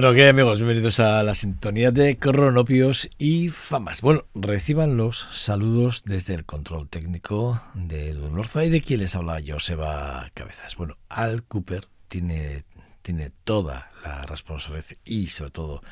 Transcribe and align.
Bueno, 0.00 0.14
¿qué 0.14 0.28
amigos? 0.28 0.60
Bienvenidos 0.60 0.98
a 0.98 1.22
la 1.22 1.34
sintonía 1.34 1.90
de 1.90 2.16
Cronopios 2.16 3.10
y 3.18 3.50
Famas. 3.50 4.00
Bueno, 4.00 4.24
reciban 4.34 4.96
los 4.96 5.28
saludos 5.30 6.04
desde 6.06 6.32
el 6.32 6.46
control 6.46 6.88
técnico 6.88 7.60
de 7.74 8.14
Lorza 8.14 8.64
y 8.64 8.70
de 8.70 8.80
quien 8.80 9.00
les 9.00 9.14
habla 9.14 9.42
Joseba 9.46 10.30
Cabezas. 10.32 10.76
Bueno, 10.76 10.96
Al 11.10 11.42
Cooper 11.42 11.86
tiene, 12.08 12.64
tiene 13.02 13.30
toda 13.44 13.90
la 14.02 14.22
responsabilidad 14.22 14.96
y 15.04 15.26
sobre 15.26 15.50
todo 15.50 15.82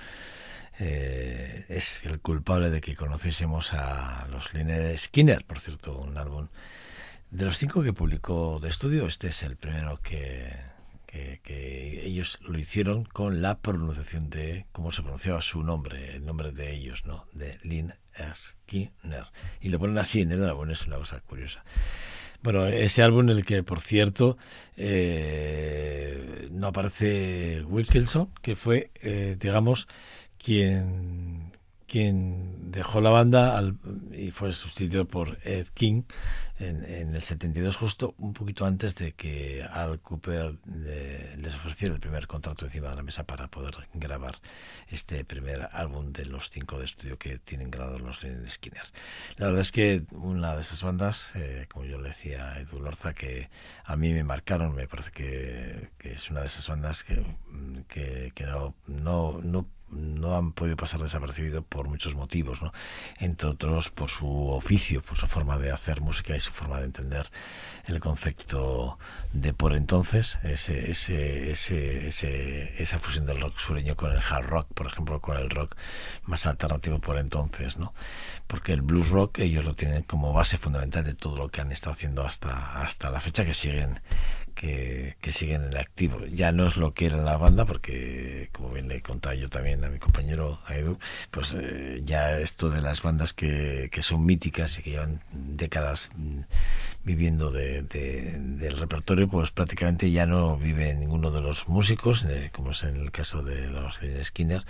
eh, 0.78 1.66
es 1.68 2.02
el 2.06 2.18
culpable 2.20 2.70
de 2.70 2.80
que 2.80 2.96
conociésemos 2.96 3.74
a 3.74 4.26
los 4.30 4.54
Liner 4.54 4.98
Skinner, 4.98 5.44
por 5.44 5.60
cierto, 5.60 5.98
un 5.98 6.16
álbum 6.16 6.48
de 7.30 7.44
los 7.44 7.58
cinco 7.58 7.82
que 7.82 7.92
publicó 7.92 8.58
de 8.58 8.70
estudio, 8.70 9.06
este 9.06 9.28
es 9.28 9.42
el 9.42 9.56
primero 9.56 10.00
que 10.00 10.77
que, 11.08 12.02
ellos 12.04 12.38
lo 12.42 12.58
hicieron 12.58 13.04
con 13.04 13.42
la 13.42 13.58
pronunciación 13.60 14.30
de 14.30 14.66
cómo 14.72 14.92
se 14.92 15.02
pronunciaba 15.02 15.42
su 15.42 15.62
nombre, 15.62 16.16
el 16.16 16.24
nombre 16.24 16.52
de 16.52 16.74
ellos, 16.74 17.04
¿no? 17.06 17.26
De 17.32 17.58
Lynn 17.62 17.94
Skinner. 18.34 19.24
Y 19.60 19.68
lo 19.70 19.78
ponen 19.78 19.98
así 19.98 20.20
en 20.20 20.32
el 20.32 20.44
álbum, 20.44 20.70
es 20.70 20.86
una 20.86 20.96
cosa 20.96 21.20
curiosa. 21.20 21.64
Bueno, 22.42 22.66
ese 22.66 23.02
álbum 23.02 23.30
en 23.30 23.38
el 23.38 23.44
que, 23.44 23.62
por 23.62 23.80
cierto, 23.80 24.38
eh, 24.76 26.48
no 26.50 26.68
aparece 26.68 27.62
Wilkinson, 27.64 28.30
que 28.42 28.54
fue, 28.54 28.90
eh, 29.02 29.36
digamos, 29.38 29.88
quien, 30.38 31.47
quien 31.88 32.70
dejó 32.70 33.00
la 33.00 33.10
banda 33.10 33.60
y 34.12 34.30
fue 34.30 34.52
sustituido 34.52 35.06
por 35.06 35.38
Ed 35.42 35.66
King 35.74 36.02
en, 36.58 37.14
el 37.14 37.22
72, 37.22 37.76
justo 37.76 38.14
un 38.18 38.32
poquito 38.32 38.66
antes 38.66 38.94
de 38.96 39.12
que 39.12 39.62
Al 39.62 40.00
Cooper 40.00 40.56
les 40.66 41.54
ofreciera 41.54 41.94
el 41.94 42.00
primer 42.00 42.26
contrato 42.26 42.66
encima 42.66 42.90
de 42.90 42.96
la 42.96 43.02
mesa 43.02 43.24
para 43.24 43.48
poder 43.48 43.74
grabar 43.94 44.38
este 44.88 45.24
primer 45.24 45.68
álbum 45.72 46.12
de 46.12 46.26
los 46.26 46.50
cinco 46.50 46.78
de 46.78 46.84
estudio 46.84 47.18
que 47.18 47.38
tienen 47.38 47.70
grabado 47.70 47.98
los 47.98 48.26
Skinner. 48.48 48.82
La 49.36 49.46
verdad 49.46 49.62
es 49.62 49.72
que 49.72 50.04
una 50.10 50.56
de 50.56 50.62
esas 50.62 50.82
bandas, 50.82 51.30
eh, 51.36 51.66
como 51.72 51.84
yo 51.84 51.98
le 51.98 52.10
decía 52.10 52.52
a 52.52 52.60
Edu 52.60 52.80
Lorza, 52.80 53.14
que 53.14 53.50
a 53.84 53.96
mí 53.96 54.12
me 54.12 54.24
marcaron, 54.24 54.74
me 54.74 54.88
parece 54.88 55.12
que, 55.12 55.90
es 56.00 56.30
una 56.30 56.40
de 56.40 56.46
esas 56.48 56.68
bandas 56.68 57.04
que, 57.04 57.24
que, 57.86 58.32
que 58.34 58.44
no, 58.44 58.74
no, 58.86 59.40
no 59.42 59.66
no 59.90 60.36
han 60.36 60.52
podido 60.52 60.76
pasar 60.76 61.00
desapercibido 61.00 61.62
por 61.62 61.88
muchos 61.88 62.14
motivos, 62.14 62.62
¿no? 62.62 62.72
entre 63.18 63.48
otros 63.48 63.90
por 63.90 64.08
su 64.08 64.48
oficio, 64.50 65.02
por 65.02 65.16
su 65.16 65.26
forma 65.26 65.58
de 65.58 65.70
hacer 65.70 66.00
música 66.00 66.36
y 66.36 66.40
su 66.40 66.52
forma 66.52 66.78
de 66.78 66.86
entender 66.86 67.30
el 67.86 68.00
concepto 68.00 68.98
de 69.32 69.54
por 69.54 69.74
entonces, 69.74 70.38
ese, 70.42 70.90
ese, 70.90 71.50
ese, 71.50 72.82
esa 72.82 72.98
fusión 72.98 73.26
del 73.26 73.40
rock 73.40 73.58
sureño 73.58 73.96
con 73.96 74.12
el 74.12 74.18
hard 74.18 74.46
rock, 74.46 74.68
por 74.74 74.86
ejemplo, 74.86 75.20
con 75.20 75.36
el 75.36 75.50
rock 75.50 75.76
más 76.24 76.46
alternativo 76.46 76.98
por 76.98 77.18
entonces, 77.18 77.76
¿no? 77.76 77.94
porque 78.46 78.72
el 78.72 78.82
blues 78.82 79.10
rock 79.10 79.38
ellos 79.38 79.64
lo 79.64 79.74
tienen 79.74 80.02
como 80.02 80.32
base 80.32 80.58
fundamental 80.58 81.04
de 81.04 81.14
todo 81.14 81.36
lo 81.36 81.48
que 81.50 81.60
han 81.60 81.70
estado 81.70 81.92
haciendo 81.92 82.24
hasta, 82.24 82.80
hasta 82.82 83.10
la 83.10 83.20
fecha 83.20 83.44
que 83.44 83.54
siguen 83.54 84.00
que, 84.58 85.16
siguen 85.30 85.64
en 85.64 85.76
activo. 85.76 86.24
Ya 86.26 86.52
no 86.52 86.66
es 86.66 86.76
lo 86.76 86.92
que 86.94 87.06
era 87.06 87.18
la 87.18 87.36
banda, 87.36 87.64
porque 87.64 88.48
como 88.52 88.70
bien 88.70 88.88
le 88.88 89.00
contaba 89.02 89.34
yo 89.34 89.48
también 89.48 89.84
a 89.84 89.90
mi 89.90 89.98
compañero 89.98 90.58
Edu, 90.68 90.98
pues 91.30 91.54
eh, 91.56 92.02
ya 92.04 92.38
esto 92.40 92.70
de 92.70 92.80
las 92.80 93.02
bandas 93.02 93.32
que, 93.32 93.88
que, 93.92 94.02
son 94.02 94.24
míticas 94.24 94.78
y 94.78 94.82
que 94.82 94.90
llevan 94.90 95.20
décadas 95.32 96.10
mm, 96.16 96.40
viviendo 97.04 97.50
de, 97.50 97.82
del 97.82 98.78
repertorio, 98.78 99.28
pues 99.28 99.50
prácticamente 99.50 100.10
ya 100.10 100.26
no 100.26 100.58
vive 100.58 100.92
ninguno 100.94 101.30
de 101.30 101.40
los 101.40 101.68
músicos, 101.68 102.24
eh, 102.28 102.50
como 102.52 102.72
es 102.72 102.82
en 102.82 102.96
el 102.96 103.10
caso 103.12 103.42
de 103.42 103.68
los 103.68 103.98
Skinner, 104.24 104.64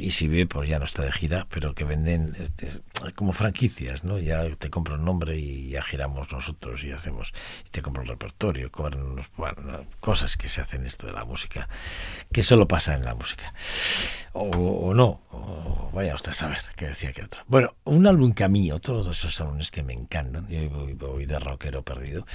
y 0.00 0.10
si 0.10 0.28
vive, 0.28 0.46
pues 0.46 0.68
ya 0.68 0.78
no 0.78 0.84
está 0.84 1.02
de 1.02 1.12
gira, 1.12 1.46
pero 1.50 1.74
que 1.74 1.84
venden 1.84 2.34
eh, 2.38 3.12
como 3.14 3.32
franquicias, 3.32 4.04
¿no? 4.04 4.18
Ya 4.18 4.48
te 4.56 4.70
compro 4.70 4.94
un 4.94 5.04
nombre 5.04 5.36
y 5.36 5.68
ya 5.70 5.82
giramos 5.82 6.32
nosotros 6.32 6.82
y 6.84 6.92
hacemos, 6.92 7.34
y 7.66 7.70
te 7.70 7.82
compro 7.82 8.02
el 8.02 8.08
repertorio, 8.08 8.70
cobran 8.70 9.15
bueno, 9.36 9.86
cosas 10.00 10.36
que 10.36 10.48
se 10.48 10.60
hacen 10.60 10.86
esto 10.86 11.06
de 11.06 11.12
la 11.12 11.24
música, 11.24 11.68
que 12.32 12.42
solo 12.42 12.68
pasa 12.68 12.94
en 12.94 13.04
la 13.04 13.14
música. 13.14 13.52
O, 14.32 14.92
no, 14.94 15.22
o 15.30 15.90
vaya 15.94 16.14
usted 16.14 16.30
a 16.30 16.34
saber 16.34 16.58
qué 16.76 16.88
decía 16.88 17.12
que 17.12 17.24
otro. 17.24 17.42
Bueno, 17.46 17.74
un 17.84 18.06
álbum 18.06 18.32
que 18.32 18.44
a 18.44 18.48
mí, 18.48 18.70
o 18.70 18.80
todos 18.80 19.08
esos 19.08 19.40
álbumes 19.40 19.70
que 19.70 19.82
me 19.82 19.94
encantan, 19.94 20.46
yo 20.48 20.68
voy, 20.96 21.24
de 21.26 21.38
rockero 21.38 21.82
perdido, 21.82 22.26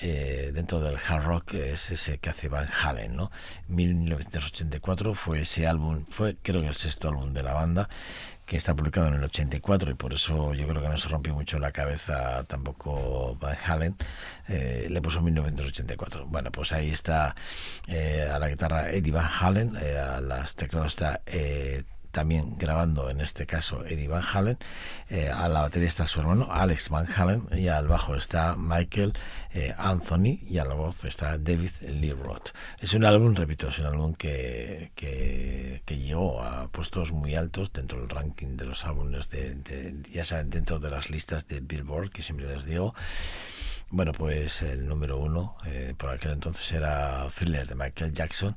eh, 0.00 0.50
dentro 0.52 0.80
del 0.80 0.96
hard 0.96 1.24
rock 1.24 1.54
es 1.54 1.90
ese 1.90 2.18
que 2.18 2.30
hace 2.30 2.48
Van 2.48 2.68
Halen, 2.68 3.14
¿no? 3.14 3.30
1984 3.68 5.14
fue 5.14 5.42
ese 5.42 5.66
álbum, 5.66 6.04
fue 6.06 6.36
creo 6.42 6.62
que 6.62 6.68
el 6.68 6.74
sexto 6.74 7.08
álbum 7.08 7.32
de 7.32 7.42
la 7.42 7.52
banda, 7.52 7.88
que 8.46 8.56
está 8.56 8.74
publicado 8.74 9.08
en 9.08 9.14
el 9.14 9.24
84 9.24 9.90
y 9.90 9.94
por 9.94 10.12
eso 10.12 10.54
yo 10.54 10.66
creo 10.68 10.82
que 10.82 10.88
no 10.88 10.98
se 10.98 11.08
rompió 11.08 11.34
mucho 11.34 11.58
la 11.58 11.72
cabeza 11.72 12.44
tampoco 12.44 13.36
Van 13.40 13.56
Halen, 13.66 13.96
eh, 14.48 14.86
le 14.90 15.00
puso 15.00 15.20
1984. 15.22 16.26
Bueno, 16.26 16.50
pues 16.52 16.72
ahí 16.72 16.90
está 16.90 17.34
eh, 17.86 18.28
a 18.30 18.38
la 18.38 18.48
guitarra 18.48 18.90
Eddie 18.90 19.12
Van 19.12 19.28
Halen, 19.40 19.76
eh, 19.80 19.98
a 19.98 20.20
las 20.20 20.54
teclados 20.54 20.92
está 20.92 21.22
también 22.14 22.56
grabando 22.56 23.10
en 23.10 23.20
este 23.20 23.44
caso 23.44 23.84
Eddie 23.84 24.08
Van 24.08 24.22
Halen, 24.22 24.56
eh, 25.10 25.28
a 25.28 25.48
la 25.48 25.62
batería 25.62 25.88
está 25.88 26.06
su 26.06 26.20
hermano 26.20 26.48
Alex 26.50 26.88
Van 26.88 27.06
Halen 27.14 27.48
y 27.52 27.66
al 27.66 27.88
bajo 27.88 28.14
está 28.14 28.56
Michael 28.56 29.12
eh, 29.52 29.74
Anthony 29.76 30.38
y 30.48 30.58
a 30.58 30.64
la 30.64 30.74
voz 30.74 31.04
está 31.04 31.36
David 31.36 31.72
Lee 31.82 32.12
Roth. 32.12 32.50
Es 32.78 32.94
un 32.94 33.04
álbum, 33.04 33.34
repito, 33.34 33.68
es 33.68 33.78
un 33.80 33.86
álbum 33.86 34.14
que, 34.14 34.92
que, 34.94 35.82
llegó 35.86 36.40
a 36.40 36.68
puestos 36.68 37.12
muy 37.12 37.34
altos 37.34 37.72
dentro 37.72 38.00
del 38.00 38.08
ranking 38.08 38.56
de 38.56 38.66
los 38.66 38.84
álbumes, 38.84 39.28
de, 39.30 39.96
ya 40.12 40.24
saben, 40.24 40.50
dentro 40.50 40.78
de 40.78 40.90
las 40.90 41.10
listas 41.10 41.48
de 41.48 41.60
Billboard, 41.60 42.10
que 42.10 42.22
siempre 42.22 42.46
les 42.46 42.64
digo. 42.64 42.94
Bueno, 43.90 44.12
pues 44.12 44.62
el 44.62 44.86
número 44.86 45.18
uno 45.18 45.56
eh, 45.66 45.94
por 45.96 46.10
aquel 46.10 46.32
entonces 46.32 46.70
era 46.72 47.26
Thriller 47.34 47.66
de 47.66 47.74
Michael 47.74 48.12
Jackson. 48.12 48.56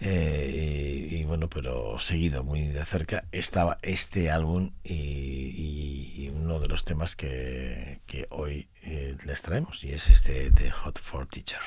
Eh, 0.00 1.08
y, 1.10 1.24
bueno, 1.24 1.48
pero 1.48 1.98
seguido 1.98 2.44
muy 2.44 2.62
de 2.66 2.84
cerca 2.84 3.24
estaba 3.32 3.78
este 3.82 4.30
álbum 4.30 4.72
y, 4.82 6.30
uno 6.34 6.58
de 6.60 6.68
los 6.68 6.84
temas 6.84 7.16
que, 7.16 8.00
que 8.06 8.26
hoy 8.30 8.68
eh, 8.82 9.16
les 9.24 9.40
traemos 9.40 9.82
y 9.84 9.92
es 9.92 10.10
este 10.10 10.50
de 10.50 10.70
Hot 10.70 10.98
for 11.00 11.26
Teacher. 11.26 11.60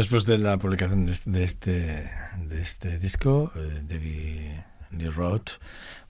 Después 0.00 0.24
de 0.24 0.38
la 0.38 0.56
publicación 0.56 1.04
de 1.04 1.12
este, 1.12 1.30
de 1.30 1.44
este, 1.44 2.10
este 2.58 2.98
disco, 2.98 3.52
eh, 3.54 3.82
David 3.86 4.52
Lee 4.92 5.10
Roth, 5.10 5.60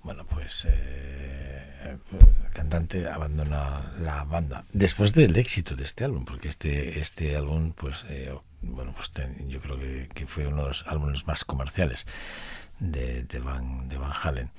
bueno, 0.05 0.24
pues 0.26 0.64
eh, 0.70 1.96
el 2.12 2.53
cantante 2.53 3.09
abandona 3.09 3.92
la 4.00 4.22
banda 4.22 4.64
después 4.72 5.12
del 5.12 5.37
éxito 5.37 5.74
de 5.74 5.83
este 5.83 6.05
álbum, 6.05 6.24
porque 6.24 6.46
este, 6.46 7.00
este 7.00 7.35
álbum, 7.35 7.72
pues, 7.72 8.07
eh, 8.09 8.33
bueno, 8.62 8.94
pues 8.94 9.11
yo 9.48 9.61
creo 9.61 9.76
que, 9.76 10.26
fue 10.29 10.46
uno 10.46 10.62
de 10.62 10.68
los 10.68 10.87
álbumes 10.87 11.26
más 11.26 11.44
comerciales 11.44 12.07
de, 12.79 13.26
Van, 13.42 13.90
Halen. 14.22 14.53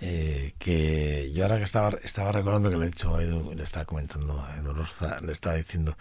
Eh, 0.00 0.54
que 0.60 1.32
yo 1.32 1.42
ahora 1.42 1.56
que 1.56 1.64
estaba, 1.64 1.98
estaba 2.04 2.30
recordando 2.30 2.70
que 2.70 2.76
le 2.76 2.86
he 2.86 2.90
dicho 2.90 3.18
Edu, 3.18 3.52
le 3.54 3.64
estaba 3.64 3.84
comentando 3.84 4.46
Edu 4.56 4.72
le 5.26 5.32
estaba 5.32 5.56
diciendo 5.56 5.96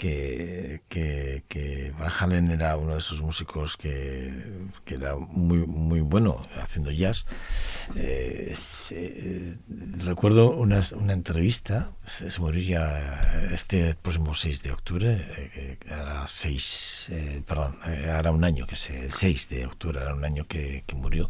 que, 0.00 0.80
que, 0.88 1.44
que 1.46 1.92
Van 1.98 2.10
Halen 2.18 2.50
era 2.50 2.74
uno 2.78 2.94
de 2.94 3.00
esos 3.00 3.20
músicos 3.20 3.76
que, 3.76 4.32
que 4.86 4.94
era 4.94 5.14
muy, 5.16 5.58
muy 5.66 6.00
bueno 6.00 6.46
haciendo 6.58 6.90
jazz. 6.90 7.26
Eh, 7.96 8.54
se, 8.56 9.58
recuerdo 9.98 10.52
una, 10.52 10.80
una 10.96 11.12
entrevista, 11.12 11.90
se, 12.06 12.30
se, 12.30 12.40
murió 12.40 12.62
ya 12.62 13.50
este 13.52 13.94
próximo 13.94 14.34
6 14.34 14.62
de 14.62 14.72
octubre, 14.72 15.22
eh, 15.36 15.76
era 15.84 16.26
6, 16.26 17.10
eh, 17.12 17.42
perdón, 17.46 17.78
era 17.84 18.30
un 18.30 18.42
año, 18.44 18.66
que 18.66 18.76
se, 18.76 19.04
el 19.04 19.12
6 19.12 19.50
de 19.50 19.66
octubre 19.66 20.00
era 20.00 20.14
un 20.14 20.24
año 20.24 20.46
que, 20.46 20.82
que 20.86 20.94
murió 20.94 21.28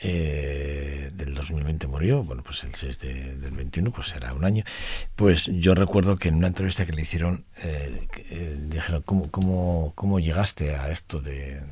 eh, 0.00 1.10
del 1.12 1.34
2020 1.34 1.86
murió, 1.88 2.22
bueno, 2.22 2.42
pues 2.42 2.62
el 2.64 2.74
6 2.74 3.00
de, 3.00 3.36
del 3.36 3.50
21, 3.52 3.90
pues 3.90 4.14
era 4.14 4.32
un 4.32 4.44
año. 4.44 4.64
Pues 5.16 5.46
yo 5.46 5.74
recuerdo 5.74 6.16
que 6.16 6.28
en 6.28 6.36
una 6.36 6.48
entrevista 6.48 6.86
que 6.86 6.92
le 6.92 7.02
hicieron, 7.02 7.44
eh, 7.62 8.06
eh, 8.30 8.56
dijeron, 8.68 9.02
¿cómo, 9.02 9.30
cómo, 9.30 9.92
¿cómo 9.94 10.20
llegaste 10.20 10.74
a 10.74 10.90
esto 10.90 11.20
de...? 11.20 11.62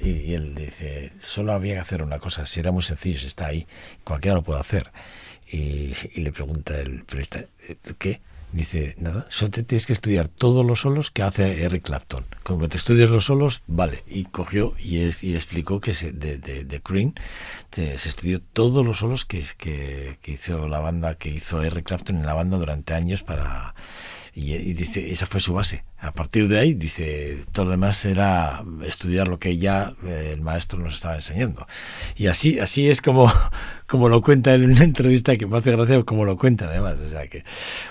Y, 0.00 0.32
él 0.32 0.54
dice, 0.54 1.12
solo 1.18 1.52
había 1.52 1.74
que 1.74 1.80
hacer 1.80 2.02
una 2.02 2.18
cosa, 2.18 2.46
si 2.46 2.60
era 2.60 2.72
muy 2.72 2.82
sencillo, 2.82 3.26
está 3.26 3.46
ahí, 3.48 3.66
cualquiera 4.02 4.36
lo 4.36 4.42
puede 4.42 4.60
hacer. 4.60 4.92
Y, 5.50 5.92
y 6.14 6.22
le 6.22 6.32
pregunta 6.32 6.78
el 6.80 7.04
periodista, 7.04 7.44
¿qué? 7.98 8.20
Dice, 8.54 8.94
nada, 8.98 9.26
solo 9.30 9.50
te 9.50 9.64
tienes 9.64 9.84
que 9.84 9.92
estudiar 9.92 10.28
todos 10.28 10.64
los 10.64 10.82
solos 10.82 11.10
que 11.10 11.24
hace 11.24 11.64
Eric 11.64 11.86
Clapton. 11.86 12.24
Como 12.44 12.60
que 12.60 12.68
te 12.68 12.76
estudias 12.76 13.10
los 13.10 13.24
solos, 13.24 13.62
vale. 13.66 14.04
Y 14.06 14.26
cogió 14.26 14.74
y, 14.78 15.00
es, 15.00 15.24
y 15.24 15.34
explicó 15.34 15.80
que 15.80 15.92
se, 15.92 16.12
de, 16.12 16.38
de, 16.38 16.64
de 16.64 16.82
Green 16.88 17.14
se, 17.72 17.94
estudió 17.94 18.40
todos 18.40 18.86
los 18.86 18.98
solos 18.98 19.24
que, 19.24 19.44
que, 19.58 20.18
que, 20.22 20.30
hizo 20.30 20.68
la 20.68 20.78
banda, 20.78 21.16
que 21.16 21.30
hizo 21.30 21.64
Eric 21.64 21.84
Clapton 21.84 22.18
en 22.18 22.26
la 22.26 22.34
banda 22.34 22.56
durante 22.56 22.94
años 22.94 23.24
para... 23.24 23.74
Y, 24.34 24.52
y, 24.54 24.74
dice, 24.74 25.12
esa 25.12 25.26
fue 25.26 25.40
su 25.40 25.54
base. 25.54 25.84
A 25.98 26.12
partir 26.12 26.48
de 26.48 26.58
ahí, 26.58 26.74
dice, 26.74 27.44
todo 27.52 27.66
lo 27.66 27.70
demás 27.70 28.04
era 28.04 28.64
estudiar 28.84 29.28
lo 29.28 29.38
que 29.38 29.58
ya 29.58 29.94
eh, 30.04 30.32
el 30.34 30.40
maestro 30.40 30.80
nos 30.80 30.94
estaba 30.94 31.14
enseñando. 31.14 31.66
Y 32.16 32.26
así, 32.26 32.58
así 32.58 32.90
es 32.90 33.00
como, 33.00 33.32
como 33.86 34.08
lo 34.08 34.22
cuenta 34.22 34.54
en 34.54 34.64
una 34.64 34.82
entrevista 34.82 35.36
que 35.36 35.46
me 35.46 35.58
hace 35.58 35.70
gracia 35.70 36.02
como 36.02 36.24
lo 36.24 36.36
cuenta 36.36 36.66
además. 36.66 36.98
O 36.98 37.08
sea 37.08 37.28
que, 37.28 37.44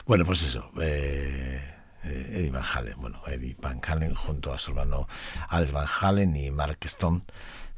bueno, 0.05 0.25
pues 0.25 0.43
eso. 0.43 0.69
Eh, 0.81 1.61
eh, 2.03 2.31
Eddie 2.33 2.49
Van 2.49 2.63
Halen, 2.63 2.95
bueno, 2.99 3.21
Eddie 3.27 3.55
Van 3.59 3.79
Halen 3.85 4.13
junto 4.13 4.51
a 4.51 4.59
su 4.59 4.71
hermano 4.71 5.07
Alex 5.47 5.71
Van 5.71 5.87
Halen 6.01 6.35
y 6.35 6.51
Mark 6.51 6.79
Stone 6.81 7.21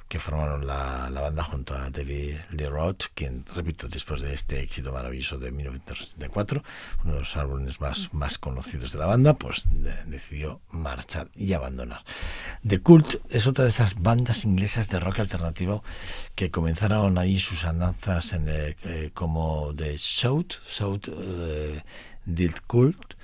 que 0.08 0.20
formaron 0.20 0.68
la, 0.68 1.10
la, 1.10 1.22
banda 1.22 1.44
junto 1.44 1.74
a 1.74 1.90
David 1.90 2.36
Lee 2.52 2.68
Roth, 2.68 3.06
quien, 3.16 3.44
repito, 3.56 3.88
después 3.88 4.22
de 4.22 4.34
este 4.34 4.60
éxito 4.60 4.92
maravilloso 4.92 5.40
de 5.40 5.52
1974, 5.52 6.64
uno 7.04 7.14
de 7.14 7.20
los 7.20 7.36
álbumes 7.36 7.82
más, 7.82 8.14
más 8.14 8.38
conocidos 8.38 8.92
de 8.92 9.00
la 9.00 9.08
banda, 9.08 9.34
pues 9.34 9.64
de, 9.70 9.96
decidió 10.06 10.62
marchar 10.70 11.30
y 11.36 11.54
abandonar. 11.54 12.04
The 12.68 12.82
Cult 12.82 13.16
es 13.30 13.48
otra 13.48 13.64
de 13.64 13.72
esas 13.72 14.02
bandas 14.02 14.46
inglesas 14.46 14.90
de 14.90 15.00
rock 15.00 15.20
alternativo 15.20 15.84
que 16.36 16.52
comenzaron 16.52 17.18
ahí 17.18 17.40
sus 17.40 17.66
andanzas 17.66 18.34
en 18.34 18.46
eh, 18.48 19.10
como 19.14 19.74
The 19.76 19.98
Shout, 19.98 20.56
Shout 20.68 21.10
eh, 21.10 21.84
Cult, 22.68 23.16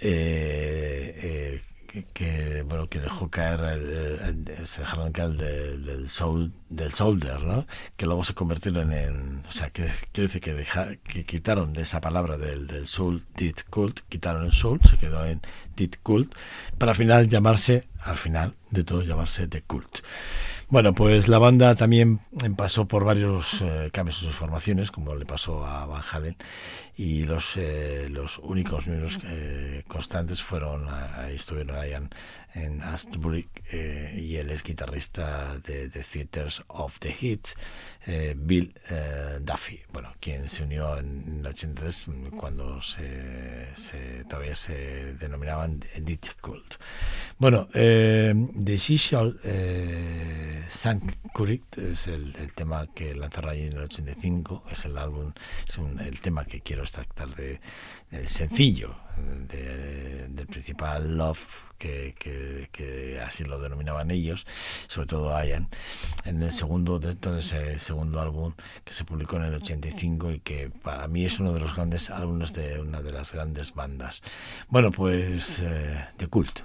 eh, 0.00 1.62
que, 1.88 2.64
bueno 2.68 2.88
que 2.88 3.00
dejó 3.00 3.30
caer 3.30 3.60
el, 3.60 4.66
se 4.66 4.82
dejaron 4.82 5.10
caer 5.12 5.30
el 5.30 5.84
del 5.84 6.08
soul 6.10 6.52
del 6.68 6.92
soldier 6.92 7.40
no 7.40 7.66
que 7.96 8.06
luego 8.06 8.24
se 8.24 8.34
convirtieron 8.34 8.92
en 8.92 9.42
o 9.48 9.52
sea 9.52 9.70
que 9.70 9.88
quiere 10.12 10.28
decir 10.28 10.40
que 10.40 10.54
deja, 10.54 10.96
que 10.96 11.24
quitaron 11.24 11.72
de 11.72 11.82
esa 11.82 12.00
palabra 12.00 12.36
del, 12.36 12.66
del 12.66 12.86
soul 12.86 13.24
did 13.36 13.56
cult 13.70 14.00
quitaron 14.08 14.44
el 14.44 14.52
soul 14.52 14.80
se 14.84 14.98
quedó 14.98 15.24
en 15.24 15.40
did 15.76 15.94
cult 16.02 16.34
para 16.76 16.92
al 16.92 16.96
final 16.96 17.28
llamarse 17.28 17.88
al 18.02 18.16
final 18.16 18.54
de 18.70 18.84
todo 18.84 19.02
llamarse 19.02 19.46
the 19.48 19.62
cult. 19.62 20.00
Bueno, 20.70 20.94
pues 20.94 21.28
la 21.28 21.38
banda 21.38 21.74
también 21.76 22.20
pasó 22.54 22.86
por 22.86 23.02
varios 23.02 23.62
eh, 23.62 23.88
cambios 23.90 24.22
en 24.22 24.28
sus 24.28 24.36
formaciones, 24.36 24.90
como 24.90 25.14
le 25.14 25.24
pasó 25.24 25.66
a 25.66 25.86
Van 25.86 26.02
Halen, 26.12 26.36
y 26.94 27.22
los, 27.22 27.56
eh, 27.56 28.08
los 28.10 28.36
únicos 28.36 28.86
miembros 28.86 29.18
eh, 29.24 29.84
constantes 29.88 30.42
fueron, 30.42 30.86
ahí 30.90 31.36
estuvieron 31.36 31.74
Ryan 31.74 32.10
en 32.54 32.82
Astbury 32.82 33.48
eh, 33.72 34.18
y 34.18 34.36
él 34.36 34.50
es 34.50 34.62
guitarrista 34.62 35.58
de 35.58 35.88
The 35.88 36.02
Theaters 36.02 36.62
of 36.68 36.98
the 37.00 37.12
Hit, 37.12 37.48
Bill 38.36 38.72
Duffy, 39.42 39.82
bueno, 39.92 40.14
quien 40.18 40.48
se 40.48 40.62
unió 40.62 40.96
en 40.96 41.40
el 41.40 41.46
83 41.46 42.06
cuando 42.38 42.80
se, 42.80 43.66
todavía 44.26 44.54
se 44.54 45.12
denominaban 45.14 45.80
Ditch 46.00 46.34
Cult. 46.40 46.76
Bueno, 47.36 47.68
The 47.70 48.76
Shishal 48.78 49.38
Sank 50.70 51.12
Kurik 51.34 51.76
es 51.76 52.06
el, 52.06 52.34
el, 52.36 52.52
tema 52.54 52.86
que 52.94 53.14
lanzaron 53.14 53.50
allí 53.50 53.66
en 53.66 53.74
el 53.74 53.82
85, 53.84 54.64
es 54.70 54.86
el 54.86 54.96
álbum, 54.96 55.32
es 55.68 55.76
el 55.76 56.20
tema 56.20 56.46
que 56.46 56.60
quiero 56.62 56.84
extractar 56.84 57.28
de, 57.34 57.60
de 58.10 58.26
sencillo 58.26 58.96
de, 59.48 60.28
del 60.28 60.46
principal 60.46 61.16
Love 61.16 61.67
que, 61.78 62.14
que, 62.18 62.68
que, 62.72 63.20
así 63.20 63.44
lo 63.44 63.60
denominaban 63.60 64.10
ellos, 64.10 64.46
sobre 64.88 65.06
todo 65.06 65.30
Ian, 65.42 65.68
en 66.24 66.42
el 66.42 66.52
segundo 66.52 66.98
de 66.98 67.12
entonces 67.12 67.52
el 67.52 67.80
segundo 67.80 68.20
álbum 68.20 68.54
que 68.84 68.92
se 68.92 69.04
publicó 69.04 69.36
en 69.36 69.44
el 69.44 69.54
85 69.54 70.32
y 70.32 70.40
que 70.40 70.70
para 70.70 71.08
mí 71.08 71.24
es 71.24 71.38
uno 71.40 71.52
de 71.52 71.60
los 71.60 71.74
grandes 71.74 72.10
álbumes 72.10 72.52
de 72.52 72.80
una 72.80 73.00
de 73.00 73.12
las 73.12 73.32
grandes 73.32 73.74
bandas. 73.74 74.22
Bueno, 74.68 74.90
pues 74.90 75.60
eh, 75.60 76.06
de 76.18 76.26
culto. 76.26 76.64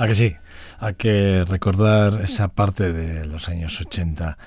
A 0.00 0.06
que 0.06 0.14
sí, 0.14 0.34
hay 0.78 0.94
que 0.94 1.44
recordar 1.46 2.22
esa 2.22 2.48
parte 2.48 2.90
de 2.90 3.26
los 3.26 3.50
años 3.50 3.78
80 3.78 4.38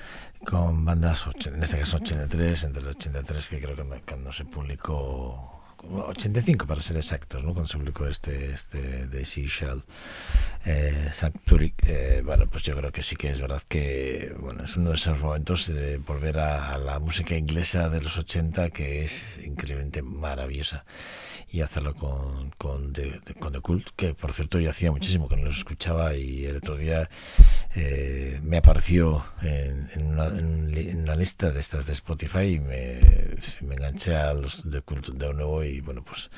con 0.44 0.84
bandas, 0.84 1.26
en 1.46 1.62
este 1.62 1.78
caso 1.78 1.98
83, 1.98 2.64
entre 2.64 2.82
el 2.82 2.88
83 2.88 3.48
que 3.48 3.60
creo 3.60 3.76
que 3.76 4.00
cuando, 4.00 4.32
se 4.32 4.44
publicó 4.46 5.53
85 5.90 6.66
para 6.66 6.82
ser 6.82 6.96
exactos, 6.96 7.42
¿no? 7.42 7.52
cuando 7.52 7.68
se 7.68 7.78
publicó 7.78 8.06
este, 8.06 8.52
este 8.52 9.06
de 9.06 9.24
Seashell 9.24 9.82
eh, 10.66 11.10
Sanctuary, 11.12 11.74
eh, 11.86 12.22
bueno, 12.24 12.46
pues 12.46 12.62
yo 12.62 12.74
creo 12.74 12.90
que 12.90 13.02
sí 13.02 13.16
que 13.16 13.28
es 13.28 13.40
verdad 13.40 13.62
que 13.68 14.34
bueno, 14.40 14.64
es 14.64 14.76
uno 14.76 14.90
de 14.90 14.96
esos 14.96 15.20
momentos 15.20 15.66
de 15.66 15.98
volver 15.98 16.38
a, 16.38 16.78
la 16.78 16.98
música 16.98 17.36
inglesa 17.36 17.90
de 17.90 18.00
los 18.00 18.16
80 18.16 18.70
que 18.70 19.04
es 19.04 19.38
increíblemente 19.44 20.00
maravillosa 20.00 20.84
y 21.50 21.60
hacerlo 21.60 21.94
con, 21.94 22.50
con, 22.56 22.92
The, 22.92 23.20
con 23.38 23.52
The 23.52 23.60
Cult, 23.60 23.90
que 23.94 24.14
por 24.14 24.32
cierto 24.32 24.58
yo 24.58 24.70
hacía 24.70 24.90
muchísimo 24.90 25.28
que 25.28 25.36
no 25.36 25.44
los 25.44 25.58
escuchaba 25.58 26.14
y 26.16 26.46
el 26.46 26.56
otro 26.56 26.76
día 26.76 27.10
eh, 27.74 28.40
me 28.42 28.56
apareció 28.56 29.24
en, 29.42 29.88
una, 29.96 30.26
en, 30.28 31.00
una, 31.00 31.14
lista 31.14 31.50
de 31.50 31.60
estas 31.60 31.86
de 31.86 31.92
Spotify 31.92 32.54
y 32.54 32.60
me, 32.60 33.00
me 33.60 33.74
enganché 33.74 34.16
a 34.16 34.32
los 34.32 34.64
The 34.68 34.80
Cult 34.80 35.10
de 35.10 35.34
nuevo 35.34 35.62
y 35.62 35.73
bueno, 35.80 36.04
pues 36.04 36.30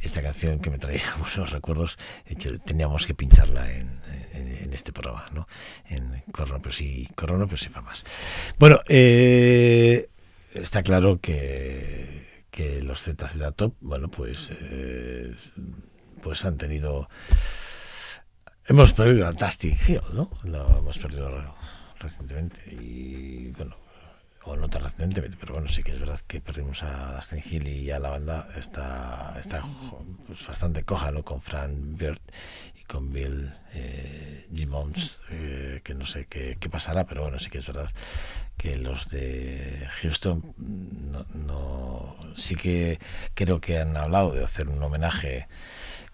esta 0.00 0.22
canción 0.22 0.60
que 0.60 0.70
me 0.70 0.78
traía 0.78 1.02
buenos 1.18 1.50
recuerdos, 1.50 1.98
hecho, 2.26 2.58
teníamos 2.60 3.06
que 3.06 3.14
pincharla 3.14 3.72
en, 3.72 4.00
en, 4.32 4.72
este 4.72 4.92
programa, 4.92 5.24
¿no? 5.32 5.48
En 5.88 6.22
sí, 6.70 7.08
Corona, 7.14 7.46
pero 7.46 7.56
sí 7.56 7.70
más. 7.70 8.04
Bueno, 8.58 8.80
eh, 8.88 10.10
está 10.52 10.82
claro 10.82 11.18
que 11.20 12.26
que 12.56 12.80
los 12.80 13.02
ZZ 13.02 13.54
Top, 13.54 13.74
bueno, 13.80 14.08
pues, 14.08 14.50
eh, 14.50 15.36
pues 16.22 16.42
han 16.46 16.56
tenido... 16.56 17.06
Hemos 18.64 18.94
perdido 18.94 19.26
a 19.26 19.32
Dusty 19.32 19.76
Hill, 19.86 20.00
¿no? 20.14 20.30
Lo 20.42 20.78
hemos 20.78 20.98
perdido 20.98 21.54
recientemente 22.00 22.62
y, 22.70 23.50
bueno, 23.50 23.76
o 24.46 24.56
no 24.56 24.68
tan 24.68 24.84
recientemente, 24.84 25.36
pero 25.38 25.54
bueno, 25.54 25.68
sí 25.68 25.82
que 25.82 25.92
es 25.92 25.98
verdad 25.98 26.20
que 26.26 26.40
perdimos 26.40 26.82
a 26.84 27.16
Dustin 27.16 27.42
Hill 27.44 27.66
y 27.66 27.84
ya 27.84 27.98
la 27.98 28.10
banda 28.10 28.48
está, 28.56 29.34
está 29.38 29.60
pues, 30.26 30.46
bastante 30.46 30.84
coja, 30.84 31.10
¿no? 31.10 31.24
Con 31.24 31.40
Frank 31.40 31.72
Bird 31.74 32.20
y 32.80 32.84
con 32.84 33.12
Bill 33.12 33.52
eh, 33.74 34.46
Gibbons, 34.54 35.18
eh, 35.30 35.80
que 35.82 35.94
no 35.94 36.06
sé 36.06 36.26
qué, 36.26 36.56
qué, 36.60 36.68
pasará, 36.70 37.06
pero 37.06 37.22
bueno, 37.22 37.40
sí 37.40 37.50
que 37.50 37.58
es 37.58 37.66
verdad 37.66 37.90
que 38.56 38.76
los 38.76 39.10
de 39.10 39.88
Houston 40.00 40.54
no, 40.56 41.26
no, 41.34 42.16
sí 42.36 42.54
que 42.54 43.00
creo 43.34 43.60
que 43.60 43.80
han 43.80 43.96
hablado 43.96 44.32
de 44.32 44.44
hacer 44.44 44.68
un 44.68 44.80
homenaje 44.80 45.48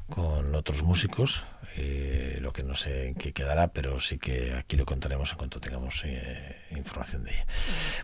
con 0.09 0.55
otros 0.55 0.83
músicos 0.83 1.45
eh, 1.77 2.39
lo 2.41 2.53
que 2.53 2.63
no 2.63 2.75
sé 2.75 3.09
en 3.09 3.15
qué 3.15 3.33
quedará 3.33 3.69
pero 3.69 3.99
sí 4.01 4.19
que 4.19 4.53
aquí 4.55 4.77
lo 4.77 4.85
contaremos 4.85 5.31
en 5.33 5.39
cuanto 5.39 5.61
tengamos 5.61 6.03
eh, 6.05 6.57
información 6.71 7.25
de 7.25 7.33
ella 7.33 7.47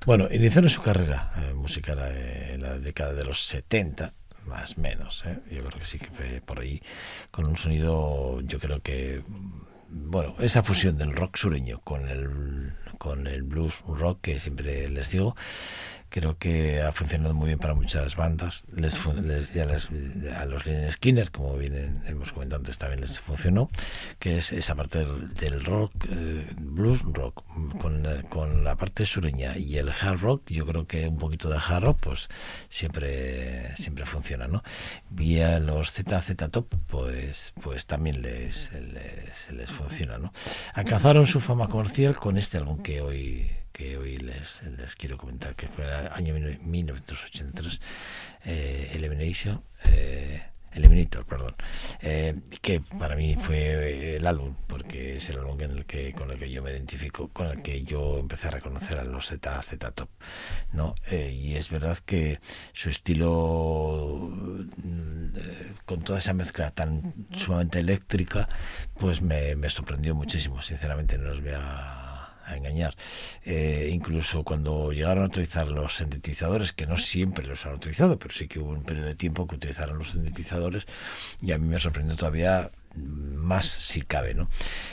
bueno 0.06 0.28
iniciaron 0.30 0.70
su 0.70 0.80
carrera 0.80 1.32
eh, 1.36 1.52
musical 1.54 1.98
en 1.98 2.62
la 2.62 2.78
década 2.78 3.12
de 3.12 3.24
los 3.24 3.44
70 3.46 4.14
más 4.46 4.78
menos 4.78 5.22
¿eh? 5.26 5.38
yo 5.50 5.64
creo 5.64 5.80
que 5.80 5.84
sí 5.84 5.98
que 5.98 6.08
fue 6.10 6.40
por 6.44 6.60
ahí 6.60 6.80
con 7.30 7.46
un 7.46 7.56
sonido 7.56 8.40
yo 8.40 8.58
creo 8.58 8.80
que 8.80 9.22
bueno 9.88 10.34
esa 10.38 10.62
fusión 10.62 10.96
del 10.96 11.12
rock 11.12 11.36
sureño 11.36 11.80
con 11.80 12.08
el 12.08 12.72
con 12.98 13.26
el 13.26 13.42
blues 13.42 13.82
rock 13.86 14.20
que 14.22 14.40
siempre 14.40 14.88
les 14.88 15.10
digo 15.10 15.36
creo 16.08 16.38
que 16.38 16.80
ha 16.82 16.92
funcionado 16.92 17.34
muy 17.34 17.48
bien 17.48 17.58
para 17.58 17.74
muchas 17.74 18.16
bandas. 18.16 18.64
Les, 18.74 18.98
les 19.22 19.52
ya 19.52 19.66
les, 19.66 19.88
a 20.36 20.44
los 20.46 20.66
Linen 20.66 20.90
Skinner 20.92 21.30
como 21.30 21.56
bien 21.56 22.02
hemos 22.06 22.32
comentado 22.32 22.60
antes 22.60 22.78
también 22.78 23.00
les 23.00 23.20
funcionó 23.20 23.70
que 24.18 24.38
es 24.38 24.52
esa 24.52 24.74
parte 24.74 24.98
del, 24.98 25.34
del 25.34 25.64
rock 25.64 25.92
eh, 26.10 26.46
blues 26.58 27.02
rock 27.02 27.42
con, 27.80 28.06
con, 28.28 28.64
la 28.64 28.76
parte 28.76 29.06
sureña 29.06 29.56
y 29.56 29.78
el 29.78 29.90
hard 29.90 30.20
rock. 30.20 30.42
Yo 30.50 30.66
creo 30.66 30.86
que 30.86 31.08
un 31.08 31.18
poquito 31.18 31.48
de 31.48 31.56
hard 31.56 31.84
rock 31.84 31.98
pues 32.00 32.28
siempre 32.68 33.74
siempre 33.76 34.06
funciona 34.06 34.48
no 34.48 34.62
y 35.16 35.40
a 35.40 35.58
los 35.60 35.92
ZZ 35.92 36.36
Top 36.50 36.74
pues 36.86 37.52
pues 37.60 37.86
también 37.86 38.22
les, 38.22 38.72
les, 38.72 39.50
les 39.50 39.70
funciona 39.70 40.18
no 40.18 40.32
alcanzaron 40.74 41.26
su 41.26 41.40
fama 41.40 41.68
comercial 41.68 42.16
con 42.16 42.38
este 42.38 42.58
álbum 42.58 42.82
que 42.82 43.00
hoy 43.00 43.50
que 43.78 43.96
hoy 43.96 44.18
les, 44.18 44.60
les 44.64 44.96
quiero 44.96 45.16
comentar, 45.16 45.54
que 45.54 45.68
fue 45.68 45.84
el 45.84 46.08
año 46.08 46.34
1983, 46.34 47.80
eh, 48.44 48.90
Elimination, 48.94 49.62
eh, 49.84 50.42
Eliminator, 50.72 51.24
perdón, 51.24 51.54
eh, 52.00 52.34
que 52.60 52.80
para 52.80 53.14
mí 53.14 53.36
fue 53.36 54.16
el 54.16 54.26
álbum, 54.26 54.54
porque 54.66 55.16
es 55.16 55.28
el 55.30 55.38
álbum 55.38 55.60
en 55.60 55.70
el 55.70 55.86
que, 55.86 56.12
con 56.12 56.30
el 56.32 56.40
que 56.40 56.50
yo 56.50 56.60
me 56.60 56.72
identifico, 56.72 57.28
con 57.28 57.46
el 57.46 57.62
que 57.62 57.84
yo 57.84 58.18
empecé 58.18 58.48
a 58.48 58.50
reconocer 58.50 58.98
a 58.98 59.04
los 59.04 59.28
Z, 59.28 59.62
Z 59.62 59.90
Top, 59.92 60.08
¿no? 60.72 60.96
Eh, 61.08 61.30
y 61.32 61.54
es 61.54 61.70
verdad 61.70 61.98
que 61.98 62.40
su 62.72 62.90
estilo, 62.90 64.30
eh, 65.36 65.72
con 65.86 66.02
toda 66.02 66.18
esa 66.18 66.34
mezcla 66.34 66.72
tan 66.72 67.14
sumamente 67.32 67.78
eléctrica, 67.78 68.48
pues 68.98 69.22
me, 69.22 69.54
me 69.54 69.70
sorprendió 69.70 70.16
muchísimo, 70.16 70.60
sinceramente 70.62 71.16
no 71.16 71.28
los 71.28 71.40
voy 71.40 71.52
a 71.54 72.07
a 72.48 72.56
engañar. 72.56 72.96
Eh, 73.44 73.90
incluso 73.92 74.42
cuando 74.44 74.92
llegaron 74.92 75.24
a 75.24 75.26
utilizar 75.26 75.68
los 75.68 75.96
sintetizadores, 75.96 76.72
que 76.72 76.86
no 76.86 76.96
siempre 76.96 77.46
los 77.46 77.64
han 77.66 77.74
utilizado, 77.74 78.18
pero 78.18 78.34
sí 78.34 78.48
que 78.48 78.58
hubo 78.58 78.70
un 78.70 78.82
periodo 78.82 79.06
de 79.06 79.14
tiempo 79.14 79.46
que 79.46 79.56
utilizaron 79.56 79.98
los 79.98 80.10
sintetizadores, 80.10 80.86
y 81.42 81.52
a 81.52 81.58
mí 81.58 81.66
me 81.66 81.78
sorprendió 81.78 82.16
todavía 82.16 82.70
más 83.48 83.66
si 83.66 84.02
cabe. 84.02 84.34
¿no? 84.34 84.48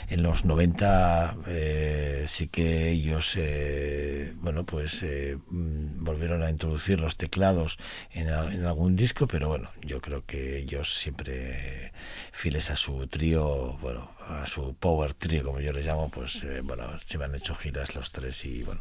En 0.08 0.22
los 0.22 0.44
90 0.44 1.36
eh, 1.46 2.24
sí 2.26 2.48
que 2.48 2.90
ellos 2.90 3.34
eh, 3.36 4.32
bueno 4.36 4.64
pues 4.64 5.02
eh, 5.02 5.38
mm, 5.48 6.04
volvieron 6.04 6.42
a 6.42 6.50
introducir 6.50 7.00
los 7.00 7.16
teclados 7.16 7.78
en, 8.12 8.28
algún 8.28 8.96
disco, 8.96 9.26
pero 9.26 9.48
bueno, 9.48 9.70
yo 9.82 10.00
creo 10.00 10.24
que 10.24 10.58
ellos 10.58 10.94
siempre 10.98 11.92
files 12.32 12.70
a 12.70 12.76
su 12.76 13.06
trío, 13.06 13.76
bueno, 13.80 14.10
a 14.28 14.46
su 14.46 14.74
power 14.74 15.14
trío 15.14 15.44
como 15.44 15.60
yo 15.60 15.72
les 15.72 15.86
llamo, 15.86 16.08
pues 16.08 16.42
eh, 16.44 16.60
bueno, 16.62 16.98
se 17.04 17.18
me 17.18 17.26
han 17.26 17.34
hecho 17.34 17.54
giras 17.54 17.94
los 17.94 18.10
tres 18.12 18.44
y 18.44 18.62
bueno, 18.62 18.80